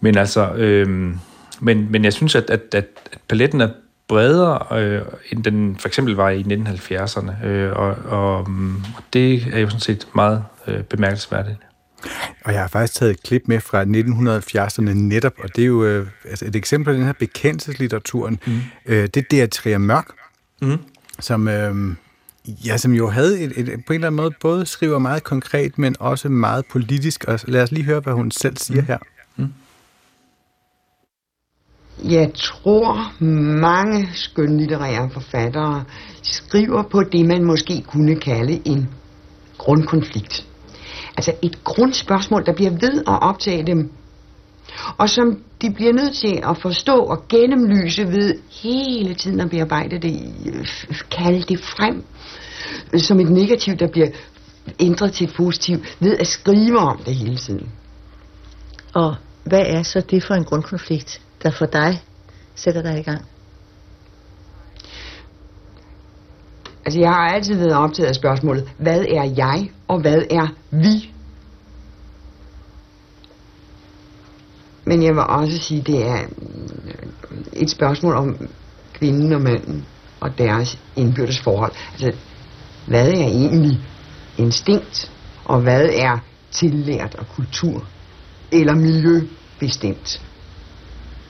[0.00, 1.14] Men altså, øh,
[1.60, 2.86] men, men jeg synes, at, at, at
[3.28, 3.68] paletten er
[4.08, 5.02] bredere, øh,
[5.32, 7.46] end den for eksempel var i 1970'erne.
[7.46, 8.48] Øh, og, og,
[9.12, 11.58] det er jo sådan set meget øh, bemærkelsesværdigt.
[12.44, 15.84] Og jeg har faktisk taget et klip med fra 1970'erne netop, og det er jo
[15.84, 18.38] øh, altså et eksempel på den her bekendelseslitteraturen.
[18.46, 18.60] Mm.
[18.86, 20.08] Øh, det er Beatrice Mørk,
[20.62, 20.78] mm.
[21.20, 21.74] som, øh,
[22.46, 25.78] ja, som jo havde et, et, på en eller anden måde både skriver meget konkret,
[25.78, 27.24] men også meget politisk.
[27.24, 28.86] Og lad os lige høre, hvad hun selv siger mm.
[28.86, 28.98] her.
[29.36, 29.52] Mm.
[32.08, 33.22] Jeg tror,
[33.60, 35.84] mange skønlitterære forfattere
[36.22, 38.88] skriver på det, man måske kunne kalde en
[39.58, 40.46] grundkonflikt.
[41.16, 43.92] Altså et grundspørgsmål, der bliver ved at optage dem,
[44.98, 49.98] og som de bliver nødt til at forstå og gennemlyse ved hele tiden at bearbejde
[49.98, 50.34] det,
[51.10, 52.04] kalde det frem
[52.98, 54.08] som et negativ, der bliver
[54.80, 57.68] ændret til et positivt, ved at skrive om det hele tiden.
[58.94, 62.02] Og hvad er så det for en grundkonflikt, der for dig
[62.54, 63.24] sætter dig i gang?
[66.84, 71.10] Altså, jeg har altid været optaget af spørgsmålet, hvad er jeg, og hvad er vi?
[74.84, 76.94] Men jeg vil også sige, det er øh,
[77.52, 78.48] et spørgsmål om
[78.92, 79.86] kvinden og manden
[80.20, 81.72] og deres indbyrdes forhold.
[81.92, 82.12] Altså,
[82.86, 83.80] hvad er egentlig
[84.38, 85.12] instinkt,
[85.44, 86.18] og hvad er
[86.50, 87.88] tillært og kultur
[88.52, 90.20] eller miljøbestemt?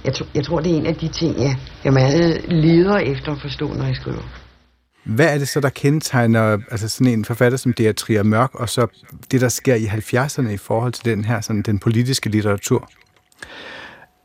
[0.04, 3.32] Jeg, tro, jeg tror, det er en af de ting, jeg, jeg meget leder efter
[3.32, 4.22] at forstå, når jeg skriver.
[5.04, 8.86] Hvad er det så, der kendetegner altså sådan en forfatter som Beatrice Mørk, og så
[9.30, 12.90] det, der sker i 70'erne i forhold til den her sådan, den politiske litteratur?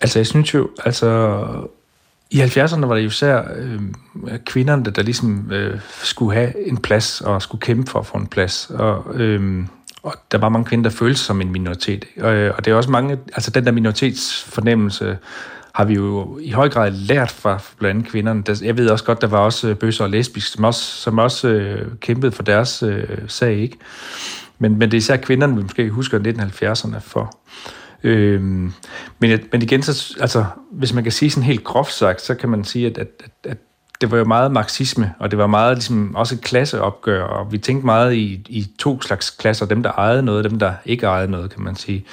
[0.01, 1.41] Altså, jeg synes jo, altså,
[2.31, 3.79] i 70'erne var det jo især øh,
[4.45, 8.27] kvinderne, der ligesom øh, skulle have en plads og skulle kæmpe for at få en
[8.27, 8.69] plads.
[8.69, 9.65] Og, øh,
[10.03, 12.05] og der var mange kvinder, der følte sig som en minoritet.
[12.21, 15.17] Og, øh, og det er også mange, altså den der minoritetsfornemmelse,
[15.75, 18.43] har vi jo i høj grad lært fra blandt andet kvinderne.
[18.61, 21.47] Jeg ved også godt, der var også øh, bøsser og lesbiske, som også, som også
[21.47, 23.77] øh, kæmpede for deres øh, sag, ikke?
[24.59, 27.35] Men, men det er især kvinderne, vi måske husker 1970'erne for.
[28.03, 28.73] Øhm,
[29.19, 32.49] men, men igen, så, altså, hvis man kan sige sådan helt groft sagt, så kan
[32.49, 33.57] man sige, at, at, at, at
[34.01, 37.57] det var jo meget marxisme, og det var meget ligesom også et klasseopgør, og vi
[37.57, 41.31] tænkte meget i, i to slags klasser, dem der ejede noget, dem der ikke ejede
[41.31, 42.05] noget, kan man sige.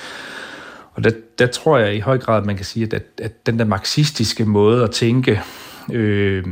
[0.97, 3.59] Og der, der tror jeg i høj grad, at man kan sige, at, at, den
[3.59, 5.43] der marxistiske måde at tænke,
[5.93, 6.45] øh,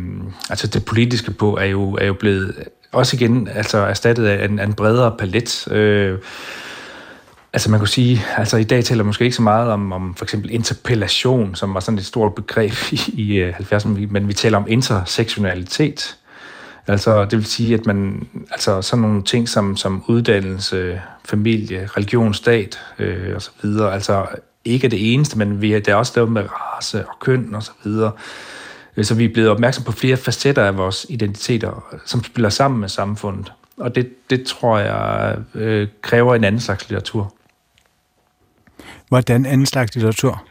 [0.51, 2.55] altså det politiske på, er jo, er jo blevet
[2.93, 5.69] også igen altså erstattet af en, en bredere palet.
[5.73, 6.19] Øh,
[7.53, 10.25] Altså man kunne sige, altså i dag taler måske ikke så meget om, om for
[10.25, 14.59] eksempel interpellation, som var sådan et stort begreb i, i øh, 70'erne, men vi taler
[14.59, 16.17] om intersektionalitet.
[16.87, 22.35] Altså det vil sige, at man, altså sådan nogle ting som, som uddannelse, familie, religion,
[22.35, 24.27] stat øh, og så videre, altså
[24.65, 27.63] ikke er det eneste, men vi, det er også lavet med race og køn og
[27.63, 28.13] så videre.
[28.97, 32.81] Øh, så vi er blevet opmærksom på flere facetter af vores identiteter, som spiller sammen
[32.81, 33.53] med samfundet.
[33.77, 37.35] Og det, det tror jeg øh, kræver en anden slags litteratur.
[39.09, 40.45] Hvordan anden slags litteratur?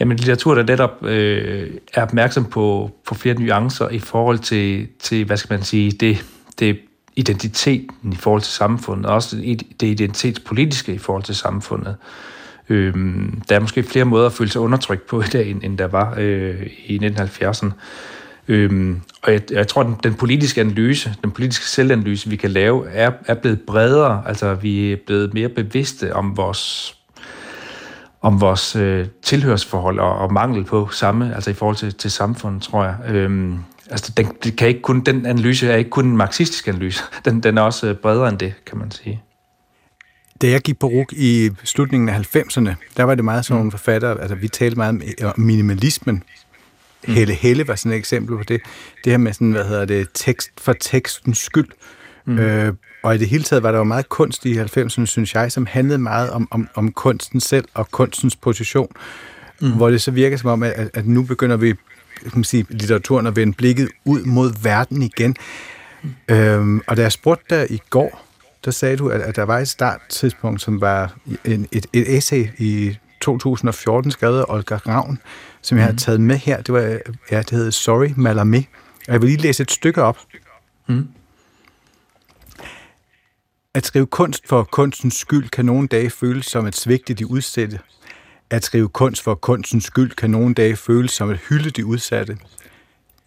[0.00, 5.24] Jamen litteratur, der netop øh, er opmærksom på, på flere nuancer i forhold til, til
[5.24, 6.24] hvad skal man sige, det,
[6.58, 6.78] det
[7.16, 9.36] identiteten i forhold til samfundet, og også
[9.80, 11.96] det identitetspolitiske i forhold til samfundet.
[12.68, 15.78] Øhm, der er måske flere måder at føle sig undertrykt på i dag, end, end
[15.78, 17.70] der var øh, i 1970'erne.
[18.48, 22.50] Øhm, og jeg, jeg tror, at den, den politiske analyse, den politiske selvanalyse, vi kan
[22.50, 24.22] lave, er, er blevet bredere.
[24.26, 26.94] Altså, vi er blevet mere bevidste om vores
[28.20, 32.62] om vores øh, tilhørsforhold og, og mangel på samme, altså i forhold til, til samfundet,
[32.62, 32.96] tror jeg.
[33.08, 33.58] Øhm,
[33.90, 37.42] altså, den, det kan ikke kun, den analyse er ikke kun en marxistisk analyse, den,
[37.42, 39.22] den er også øh, bredere end det, kan man sige.
[40.42, 43.66] Da jeg gik på RUK i slutningen af 90'erne, der var det meget sådan nogle
[43.66, 43.70] mm.
[43.70, 46.22] forfattere, altså vi talte meget om minimalismen.
[47.06, 47.14] Mm.
[47.14, 48.60] Helle Helle var sådan et eksempel på det.
[49.04, 51.68] Det her med sådan, hvad hedder det, tekst for tekstens skyld.
[52.28, 52.38] Mm.
[52.38, 55.52] Øh, og i det hele taget var der jo meget kunst i 90'erne, synes jeg,
[55.52, 58.88] som handlede meget om, om, om kunsten selv og kunstens position.
[59.60, 59.72] Mm.
[59.72, 61.74] Hvor det så virker som om, at, at nu begynder vi
[62.22, 65.36] kan man sige, litteraturen at vende blikket ud mod verden igen.
[66.02, 66.34] Mm.
[66.34, 68.24] Øhm, og da jeg spurgte dig i går,
[68.64, 72.46] der sagde du, at, at der var et starttidspunkt, som var en, et, et essay
[72.58, 75.18] i 2014, skrevet af Olga Ravn,
[75.62, 75.90] som jeg mm.
[75.92, 76.62] har taget med her.
[76.62, 76.98] Det var,
[77.30, 78.64] ja, det hedder Sorry Malamé.
[79.08, 80.18] Og jeg vil lige læse et stykke op.
[80.86, 81.08] Mm.
[83.78, 87.30] At skrive kunst for kunstens skyld kan nogle dage føles som et svigt i de
[87.30, 87.78] udsatte.
[88.50, 92.38] At skrive kunst for kunstens skyld kan nogle dage føles som et hylde de udsatte.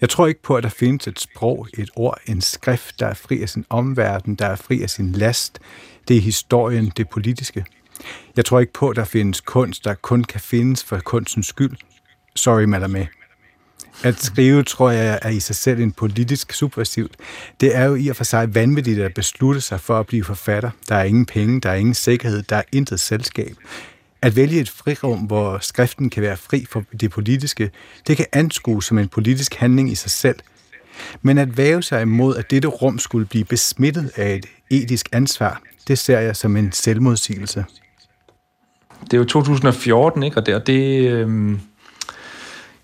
[0.01, 3.13] Jeg tror ikke på, at der findes et sprog, et ord, en skrift, der er
[3.13, 5.59] fri af sin omverden, der er fri af sin last.
[6.07, 7.65] Det er historien, det politiske.
[8.35, 11.77] Jeg tror ikke på, at der findes kunst, der kun kan findes for kunstens skyld.
[12.35, 13.07] Sorry, madame
[14.03, 17.15] at skrive, tror jeg, er i sig selv en politisk subversivt.
[17.61, 20.69] Det er jo i og for sig vanvittigt at beslutte sig for at blive forfatter.
[20.89, 23.55] Der er ingen penge, der er ingen sikkerhed, der er intet selskab.
[24.21, 27.71] At vælge et frirum, hvor skriften kan være fri for det politiske,
[28.07, 30.35] det kan anskues som en politisk handling i sig selv.
[31.21, 35.61] Men at væve sig imod, at dette rum skulle blive besmittet af et etisk ansvar,
[35.87, 37.65] det ser jeg som en selvmodsigelse.
[39.03, 40.37] Det er jo 2014, ikke?
[40.37, 41.57] Og det, og det øh,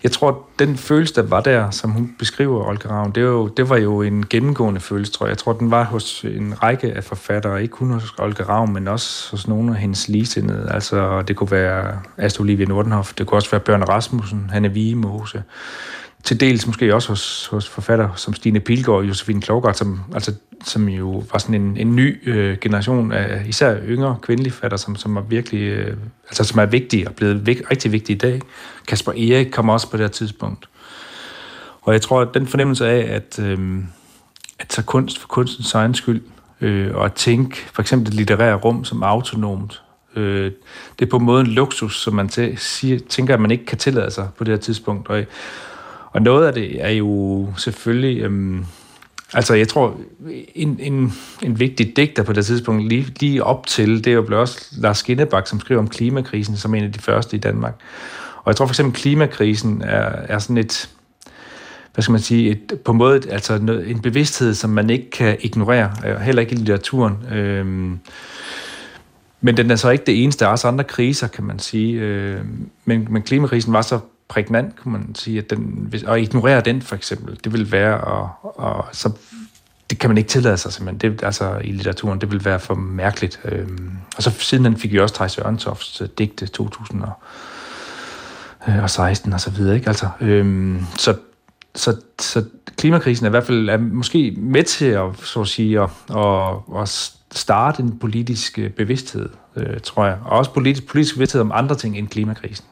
[0.02, 3.48] jeg tror, den følelse, der var der, som hun beskriver, Olga Ravn, det, var jo,
[3.48, 5.30] det var jo en gennemgående følelse, tror jeg.
[5.30, 8.88] Jeg tror, den var hos en række af forfattere, ikke kun hos Olga Ravn, men
[8.88, 10.70] også hos nogle af hendes ligesindede.
[10.72, 15.42] Altså, det kunne være Astrid Olivia Nordenhoff, det kunne også være Bjørn Rasmussen, Hanne Vigemose,
[16.24, 20.34] til dels måske også hos, hos forfatter som Stine Pilgaard og Josefine Klogart, som, altså,
[20.64, 24.96] som jo var sådan en, en ny øh, generation af især yngre kvindelige fatter, som,
[24.96, 25.96] som er virkelig, øh,
[26.28, 28.40] altså som er vigtige og blevet vig, rigtig vigtige i dag.
[28.88, 30.68] Kasper Erik kom også på det her tidspunkt.
[31.82, 33.78] Og jeg tror, at den fornemmelse af, at, øh,
[34.58, 36.22] at tage kunst for kunstens egen skyld,
[36.60, 39.82] øh, og at tænke for eksempel det litterære rum som autonomt,
[40.16, 40.52] øh,
[40.98, 43.78] det er på en måde en luksus, som man siger, tænker, at man ikke kan
[43.78, 45.08] tillade sig på det her tidspunkt.
[45.08, 45.24] Og,
[46.18, 48.22] og noget af det er jo selvfølgelig...
[48.22, 48.64] Øhm,
[49.32, 49.96] altså, jeg tror,
[50.54, 51.12] en, en,
[51.42, 54.98] en vigtig digter på det tidspunkt, lige, lige op til, det er jo også Lars
[54.98, 57.74] Skinnebak, som skriver om klimakrisen, som en af de første i Danmark.
[58.36, 60.90] Og jeg tror for eksempel, klimakrisen er, er sådan et,
[61.94, 63.54] hvad skal man sige, et, på en måde altså
[63.86, 67.14] en bevidsthed, som man ikke kan ignorere, øh, heller ikke i litteraturen.
[67.32, 67.98] Øhm,
[69.40, 70.40] men den er så ikke det eneste.
[70.40, 72.00] Der er også andre kriser, kan man sige.
[72.00, 73.98] Øhm, men, men klimakrisen var så
[74.28, 78.30] prægnant, kunne man sige, at den, og ignorere den for eksempel, det vil være, og,
[78.42, 79.12] og så
[79.90, 82.74] det kan man ikke tillade sig simpelthen, det, altså i litteraturen, det vil være for
[82.74, 83.40] mærkeligt.
[83.44, 89.40] Øhm, og så siden den fik vi også Thijs Ørntofts øh, digte 2016 øh, og
[89.40, 89.88] så videre, ikke?
[89.88, 91.16] Altså, øhm, så,
[91.74, 92.44] så, så
[92.76, 96.54] klimakrisen er i hvert fald er måske med til at, så at sige, at, at,
[96.82, 100.18] at starte en politisk øh, bevidsthed, øh, tror jeg.
[100.24, 102.66] Og også politisk, politisk bevidsthed om andre ting end klimakrisen.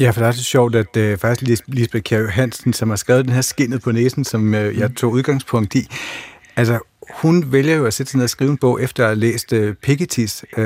[0.00, 3.24] Ja, for det er så sjovt, at uh, faktisk Lisbeth Kjær Hansen, som har skrevet
[3.24, 5.86] den her skinnet på næsen, som uh, jeg tog udgangspunkt i,
[6.56, 6.78] altså
[7.10, 9.52] hun vælger jo at sætte sig ned og skrive en bog, efter at have læst
[9.52, 10.64] uh, Pikettys uh,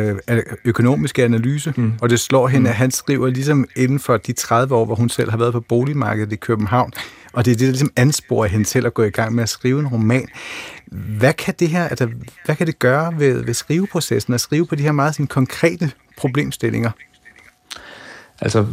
[0.65, 1.93] økonomiske analyse, mm.
[2.01, 2.67] og det slår hende, mm.
[2.67, 5.61] at han skriver ligesom inden for de 30 år, hvor hun selv har været på
[5.61, 6.93] boligmarkedet i København,
[7.33, 9.49] og det er det, der ligesom ansporer hende til at gå i gang med at
[9.49, 10.29] skrive en roman.
[11.19, 12.09] Hvad kan det her, altså,
[12.45, 15.91] hvad kan det gøre ved, ved skriveprocessen, at skrive på de her meget sådan, konkrete
[16.17, 16.91] problemstillinger?
[18.41, 18.67] Altså,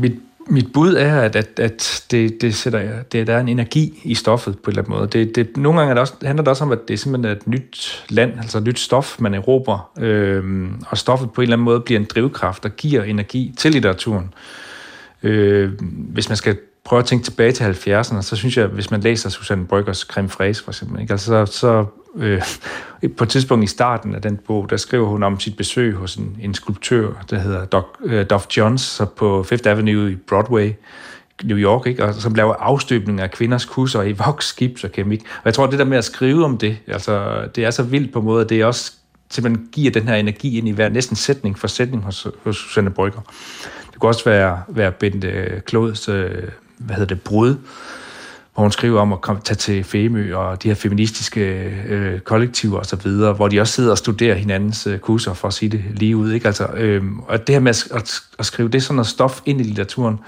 [0.00, 0.12] mit,
[0.46, 4.14] mit bud er, at, at, at det, det sætter, det, der er en energi i
[4.14, 5.06] stoffet på en eller anden måde.
[5.06, 7.36] Det, det, nogle gange er det også, handler det også om, at det er simpelthen
[7.36, 11.56] et nyt land, altså et nyt stof, man erobrer, øh, og stoffet på en eller
[11.56, 14.34] anden måde bliver en drivkraft, der giver energi til litteraturen.
[15.22, 15.72] Øh,
[16.12, 19.30] hvis man skal prøve at tænke tilbage til 70'erne, så synes jeg, hvis man læser
[19.30, 21.12] Susanne Bryggers Creme Fraise for eksempel, ikke?
[21.12, 21.86] Altså, så, så
[22.16, 22.42] øh,
[23.16, 26.16] på et tidspunkt i starten af den bog, der skriver hun om sit besøg hos
[26.16, 30.72] en, en skulptør, der hedder Doc, øh, Duff Johns, på Fifth Avenue i Broadway,
[31.44, 32.04] New York, ikke?
[32.04, 35.20] Og som laver afstøbninger af kvinders kusser i voks, skips og kemik.
[35.20, 38.12] Og jeg tror, det der med at skrive om det, altså, det er så vildt
[38.12, 38.92] på en måde, at det også
[39.30, 42.90] simpelthen giver den her energi ind i hver næsten sætning for sætning hos, hos Susanne
[42.90, 43.20] Brygger.
[43.92, 46.30] Det kunne også være, være Bente Klods, øh,
[46.78, 47.56] hvad hedder det, brud,
[48.54, 51.40] hvor hun skriver om at komme, tage til Femø og de her feministiske
[51.88, 55.48] øh, kollektiver og så videre, hvor de også sidder og studerer hinandens øh, kurser, for
[55.48, 56.32] at sige det lige ud.
[56.32, 56.46] Ikke?
[56.46, 59.60] Altså, øh, og det her med at, at, at skrive det sådan noget stof ind
[59.60, 60.18] i litteraturen,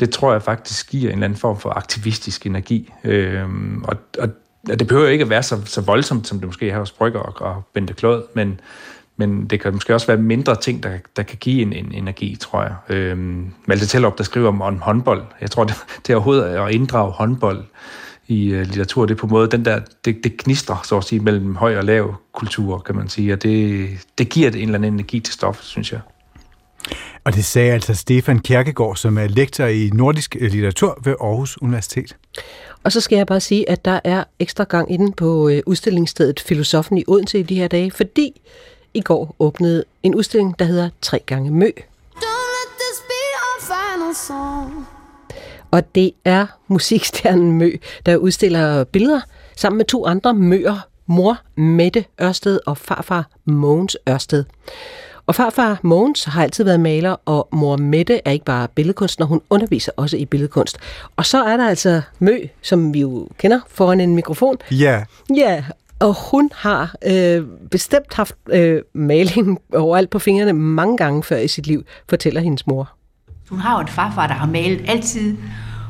[0.00, 2.92] det tror jeg faktisk giver en eller anden form for aktivistisk energi.
[3.04, 3.44] Øh,
[3.84, 4.28] og, og
[4.66, 7.54] det behøver ikke at være så, så voldsomt, som det måske er hos Brygger og,
[7.54, 8.60] og Bente Klod, men
[9.16, 12.36] men det kan måske også være mindre ting, der, der kan give en, en energi,
[12.40, 12.96] tror jeg.
[12.96, 15.22] Øhm, Malte Tellup, der skriver om, om håndbold.
[15.40, 15.74] Jeg tror, det,
[16.06, 17.64] det er overhovedet at inddrage håndbold
[18.28, 21.04] i uh, litteratur, det er på en måde, den der, det, det gnister, så at
[21.04, 23.88] sige, mellem høj og lav kultur, kan man sige, og det,
[24.18, 26.00] det giver det en eller anden energi til stof, synes jeg.
[27.24, 31.62] Og det sagde altså Stefan Kjerkegaard, som er lektor i nordisk øh, litteratur ved Aarhus
[31.62, 32.16] Universitet.
[32.82, 35.62] Og så skal jeg bare sige, at der er ekstra gang i den på øh,
[35.66, 38.40] udstillingsstedet Filosofen i Odense i de her dage, fordi
[38.94, 41.70] i går åbnede en udstilling, der hedder Tre gange Mø.
[45.70, 47.70] Og det er musikstjernen Mø,
[48.06, 49.20] der udstiller billeder
[49.56, 54.44] sammen med to andre møer, mor Mette Ørsted og farfar Mogens Ørsted.
[55.26, 59.40] Og farfar Mogens har altid været maler, og mor Mette er ikke bare billedkunstner, hun
[59.50, 60.78] underviser også i billedkunst.
[61.16, 64.56] Og så er der altså Mø, som vi jo kender foran en mikrofon.
[64.70, 65.04] Ja.
[65.36, 65.64] Ja,
[66.00, 71.48] og hun har øh, bestemt haft øh, maling overalt på fingrene mange gange før i
[71.48, 72.92] sit liv, fortæller hendes mor.
[73.50, 75.36] Hun har jo en farfar, der har malet altid,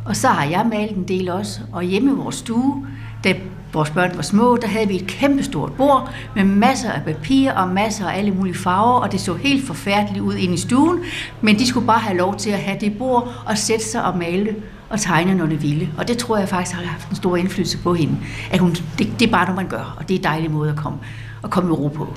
[0.04, 1.60] og så har jeg malet en del også.
[1.72, 2.86] Og hjemme i vores stue,
[3.24, 3.34] da
[3.72, 7.68] vores børn var små, der havde vi et kæmpestort bord med masser af papir og
[7.68, 10.98] masser af alle mulige farver, og det så helt forfærdeligt ud inde i stuen,
[11.40, 14.18] men de skulle bare have lov til at have det bord og sætte sig og
[14.18, 14.56] male
[14.90, 15.88] og tegne, når det ville.
[15.98, 18.16] Og det tror jeg faktisk har haft en stor indflydelse på hende.
[18.50, 20.70] At hun, det, det er bare noget, man gør, og det er en dejlig måde
[20.70, 20.98] at komme,
[21.44, 22.14] at komme i ro på.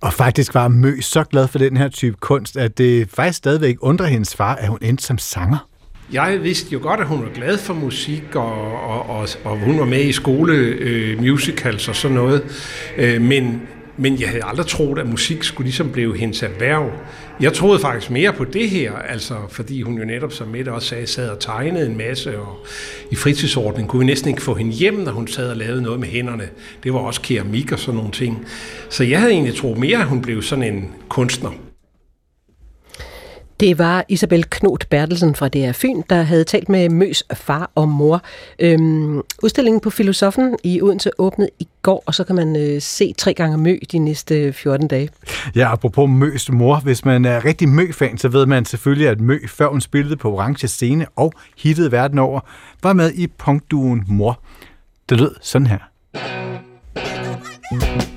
[0.00, 3.76] Og faktisk var Mø så glad for den her type kunst, at det faktisk stadigvæk
[3.80, 5.66] undrer hendes far, at hun endte som sanger.
[6.12, 9.78] Jeg vidste jo godt, at hun var glad for musik, og, og, og, og hun
[9.78, 12.42] var med i skole øh, musicals og sådan noget.
[12.96, 13.62] Øh, men,
[13.96, 16.90] men jeg havde aldrig troet, at musik skulle ligesom blive hendes erhverv.
[17.40, 20.88] Jeg troede faktisk mere på det her, altså fordi hun jo netop, som Mette også
[20.88, 22.66] sagde, sad og tegnede en masse, og
[23.10, 26.00] i fritidsordningen kunne vi næsten ikke få hende hjem, når hun sad og lavede noget
[26.00, 26.48] med hænderne.
[26.84, 28.46] Det var også keramik og sådan nogle ting.
[28.88, 31.50] Så jeg havde egentlig troet mere, at hun blev sådan en kunstner.
[33.62, 37.88] Det var Isabel Knot Bertelsen fra DR Fyn, der havde talt med Møs far og
[37.88, 38.22] mor.
[38.58, 43.14] Øhm, udstillingen på Filosofen i Odense åbnede i går, og så kan man øh, se
[43.18, 45.08] tre gange Mø de næste øh, 14 dage.
[45.54, 49.38] Ja, apropos Møs mor, hvis man er rigtig Mø-fan, så ved man selvfølgelig, at Mø,
[49.48, 52.40] før hun spillede på Orange Scene og hittede verden over,
[52.82, 54.40] var med i punkduen Mor.
[55.08, 55.78] Det lød sådan her.
[57.72, 58.11] Ja,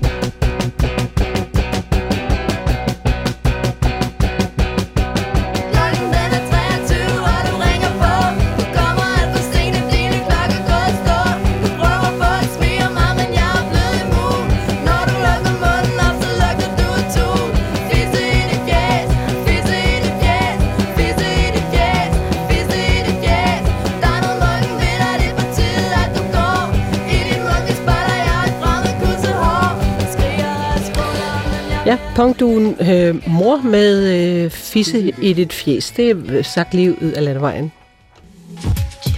[32.16, 35.90] punkduen øh, mor med øh, fisse i dit fjes.
[35.90, 37.72] Det er sagt lige ud af landevejen.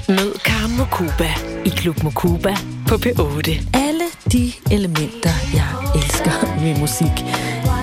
[0.08, 1.28] Mød Karen Mokuba
[1.64, 2.56] i Klub Mokuba
[2.88, 3.50] på P8.
[3.74, 7.16] Alle de elementer, jeg elsker ved musik.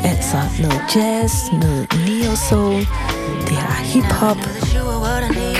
[0.03, 2.79] Altså noget jazz, noget neo-soul,
[3.47, 4.37] det her hip-hop.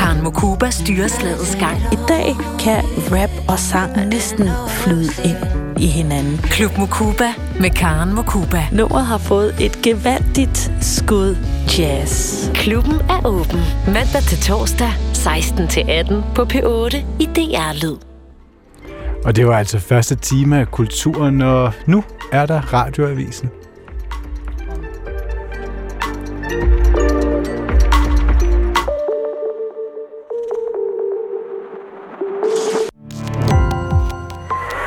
[0.06, 1.78] Karen Mokuba styrer slagets gang.
[1.92, 5.38] I dag kan rap og sang næsten flyde ind
[5.80, 6.38] i hinanden.
[6.38, 7.30] Klub Mokuba
[7.60, 8.64] med Karen Mokuba.
[8.72, 11.38] Nummeret har fået et gevaldigt skud
[11.78, 12.46] jazz.
[12.54, 17.98] Klubben er åben mandag til torsdag 16 til 18 på P8 i DR Lyd.
[19.24, 23.50] Og det var altså første time af kulturen, og nu er der radioavisen.